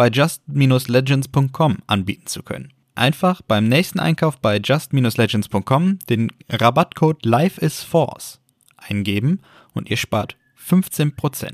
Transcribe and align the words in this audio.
bei 0.00 0.08
just-legends.com 0.08 1.76
anbieten 1.86 2.26
zu 2.26 2.42
können. 2.42 2.72
Einfach 2.94 3.42
beim 3.42 3.68
nächsten 3.68 4.00
Einkauf 4.00 4.38
bei 4.38 4.56
just-legends.com 4.56 5.98
den 6.08 6.32
Rabattcode 6.48 7.22
LifeIsForce 7.26 8.40
eingeben 8.78 9.42
und 9.74 9.90
ihr 9.90 9.98
spart 9.98 10.38
15%. 10.58 11.52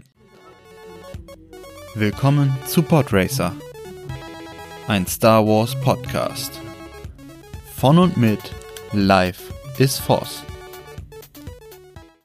Willkommen 1.97 2.57
zu 2.67 2.83
Podracer, 2.85 3.53
ein 4.87 5.09
Star 5.09 5.45
Wars 5.45 5.75
Podcast. 5.81 6.61
Von 7.75 7.99
und 7.99 8.17
mit 8.17 8.55
Life 8.93 9.53
is 9.79 9.99
Force. 9.99 10.45